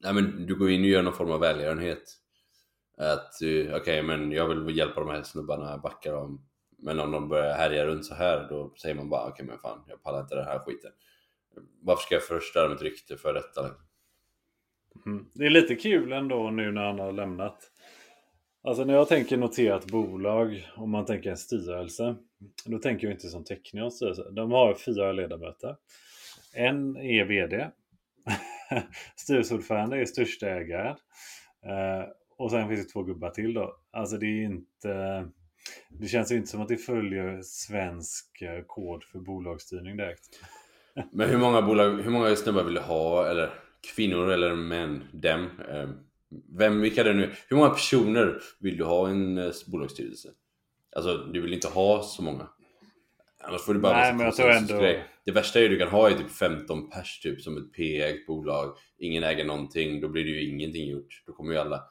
[0.00, 2.02] nej, men du går in och gör någon form av välgörenhet.
[2.98, 6.46] Att eh, okej, men jag vill hjälpa de här snubbarna backa dem.
[6.78, 9.84] Men om de börjar härja runt så här, då säger man bara okej, men fan,
[9.86, 10.90] jag pallar inte den här skiten.
[11.82, 13.70] Varför ska jag förstöra mitt rykte för detta?
[15.06, 15.26] Mm.
[15.34, 17.70] Det är lite kul ändå nu när han har lämnat.
[18.62, 22.16] Alltså när jag tänker noterat bolag, om man tänker en styrelse,
[22.64, 24.30] då tänker jag inte som Technions styrelse.
[24.30, 25.76] De har fyra ledamöter.
[26.54, 27.70] En är VD.
[29.16, 30.96] Styrelseordförande är största ägaren.
[31.66, 33.76] Eh, och sen finns det två gubbar till då.
[33.90, 35.28] Alltså det är inte...
[35.88, 40.24] Det känns ju inte som att det följer svensk eh, kod för bolagsstyrning direkt.
[41.12, 43.26] Men hur många bolag, hur många snubbar vill du ha?
[43.26, 43.50] Eller
[43.80, 45.04] kvinnor eller män?
[45.12, 45.46] Dem?
[45.70, 45.88] Eh,
[46.58, 47.30] Vem, vilka det nu?
[47.48, 50.28] Hur många personer vill du ha i en eh, bolagsstyrelse?
[50.96, 52.48] Alltså, du vill inte ha så många.
[53.42, 55.04] Annars får du bara Nej, men jag tror ändå- konsensusgrej.
[55.24, 58.26] Det värsta är ju du kan ha är typ 15 pers typ som ett P-ägt
[58.26, 58.76] bolag.
[58.98, 61.22] Ingen äger någonting, då blir det ju ingenting gjort.
[61.26, 61.82] Då kommer ju alla...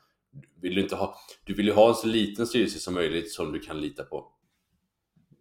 [0.62, 3.52] Vill du, inte ha, du vill ju ha en så liten styrelse som möjligt som
[3.52, 4.32] du kan lita på.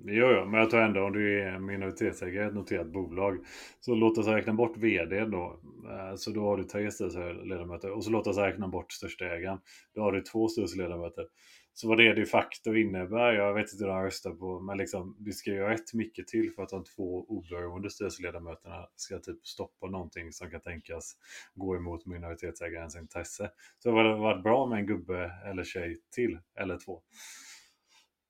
[0.01, 3.39] Det gör jag, men jag tror ändå om du är minoritetsägare i ett noterat bolag
[3.81, 5.61] så låt oss räkna bort VD då.
[5.91, 9.59] Eh, så då har du tre styrelseledamöter och så låt oss räkna bort största ägaren.
[9.95, 11.27] Då har du två styrelseledamöter.
[11.73, 15.17] Så vad det de facto innebär, jag vet inte hur de röstar på, men liksom,
[15.19, 19.87] det ska ju rätt mycket till för att de två oberoende styrelseledamöterna ska typ stoppa
[19.87, 21.17] någonting som kan tänkas
[21.55, 23.51] gå emot minoritetsägarens intresse.
[23.79, 27.03] Så det hade varit bra med en gubbe eller tjej till, eller två.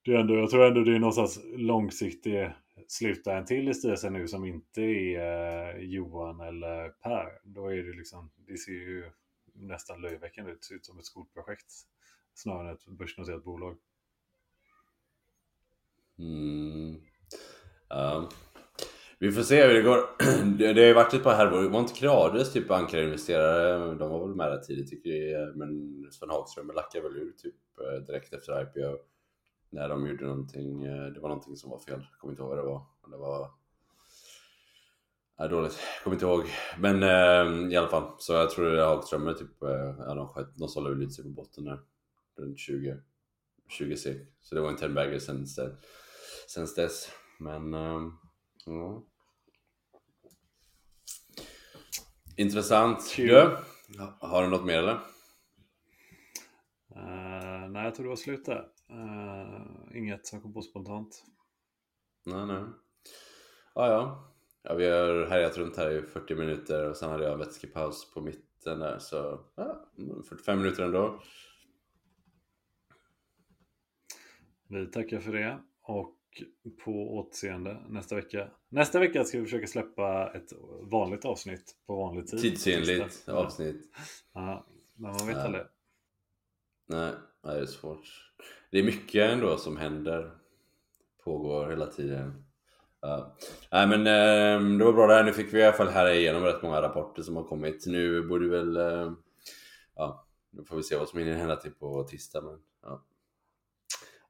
[0.08, 2.50] Det är ändå, jag tror ändå det är någonstans långsiktig
[2.86, 7.40] sluta en till i styrelsen nu som inte är eh, Johan eller Per.
[7.42, 9.10] Då är det liksom, det ser ju
[9.52, 10.68] nästan löjeväckande ut.
[10.72, 11.72] Ut som ett skolprojekt
[12.34, 13.76] snarare än ett börsnoterat bolag.
[16.18, 17.00] Mm.
[17.88, 18.28] Ja.
[19.18, 19.98] Vi får se hur det går.
[20.58, 21.68] Det, har ju varit ett par härvor.
[21.68, 23.94] Var inte Krades typ ankarinvesterare?
[23.94, 25.56] De var väl med där tidigt tycker jag.
[25.56, 28.98] Men Sven Hagström lackade väl ur typ eh, direkt efter IPO.
[29.70, 30.84] När de gjorde någonting.
[30.84, 32.06] eh, Det var någonting som var fel.
[32.10, 32.86] Jag kommer inte ihåg vad det var.
[33.10, 33.50] Det var...
[35.36, 35.78] Ja, dåligt.
[35.94, 36.44] Jag kommer inte ihåg.
[36.78, 38.12] Men eh, i alla fall.
[38.18, 39.62] Så jag tror det är Hagström typ...
[39.62, 41.80] eh, Ja, de, sköt, de sålde väl ut sig på botten där.
[42.36, 42.96] Runt 20.
[43.68, 44.16] 20 sek.
[44.40, 47.08] Så det var en 10 bagger sen, sen, dess.
[47.38, 47.74] Men...
[47.74, 48.12] ehm,
[48.66, 49.04] ja.
[52.36, 53.14] Intressant.
[53.16, 53.56] Du,
[54.20, 54.94] har du något mer eller?
[56.96, 58.68] Uh, nej, jag tror det var slut där.
[58.90, 61.24] Eh, inget som kom på spontant.
[62.26, 62.62] Nej, nej.
[63.74, 64.32] Ja, ja.
[64.62, 68.14] ja vi har härjat runt här i 40 minuter och sen hade jag en vätskepaus
[68.14, 69.84] på mitten där så ja,
[70.28, 71.20] 45 minuter ändå.
[74.68, 75.58] Vi tackar för det.
[75.82, 76.14] Och
[76.84, 78.50] på återseende nästa vecka.
[78.68, 82.40] Nästa vecka ska vi försöka släppa ett vanligt avsnitt på vanlig tid.
[82.40, 83.96] Tidsenligt avsnitt.
[84.32, 85.62] Ja, men man vet aldrig.
[86.86, 87.12] Nej,
[87.44, 88.32] nej, det är svårt.
[88.70, 90.30] Det är mycket ändå som händer.
[91.24, 92.44] Pågår hela tiden.
[93.00, 93.36] Ja.
[93.72, 95.24] Nej men eh, det var bra där.
[95.24, 97.86] Nu fick vi i alla fall här igenom rätt många rapporter som har kommit.
[97.86, 98.76] Nu borde väl...
[98.76, 99.12] Eh,
[99.94, 102.40] ja, nu får vi se vad som hinner hända till på tisdag.
[102.40, 103.04] Men, ja.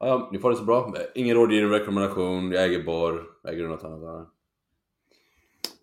[0.00, 0.94] Ja, ja, ni får det så bra.
[1.14, 2.52] Ingen rådgivning rekommendation.
[2.52, 3.24] Jag äger borr.
[3.48, 4.28] Äger du något annat?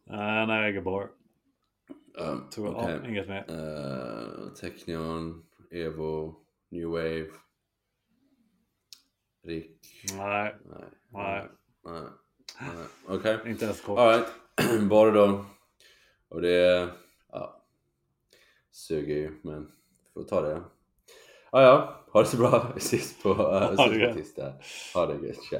[0.10, 0.18] Uh,
[0.48, 1.10] nej, jag äger bar.
[2.18, 2.92] Um, Tror jag.
[2.92, 3.46] Ja, inget mer.
[3.50, 7.28] Eh, Technion, Evo, New Wave.
[9.44, 9.80] Rick.
[10.18, 10.84] Nej, Nej.
[11.10, 11.48] nej.
[11.84, 12.04] Nej.
[12.62, 12.86] nej.
[13.08, 13.40] Okej.
[13.46, 14.00] Inte ens kort.
[14.00, 14.28] Alright.
[14.90, 15.46] Då.
[16.30, 16.90] Och det...
[17.32, 17.62] Ja.
[18.72, 19.72] Suger ju, men
[20.14, 20.62] får ta det.
[21.52, 22.06] Ja, ja.
[22.12, 22.72] Ha det så bra.
[22.76, 24.64] Vi ses på, uh, Ha det gött.
[24.94, 25.44] Ha det gött.
[25.44, 25.60] Tja.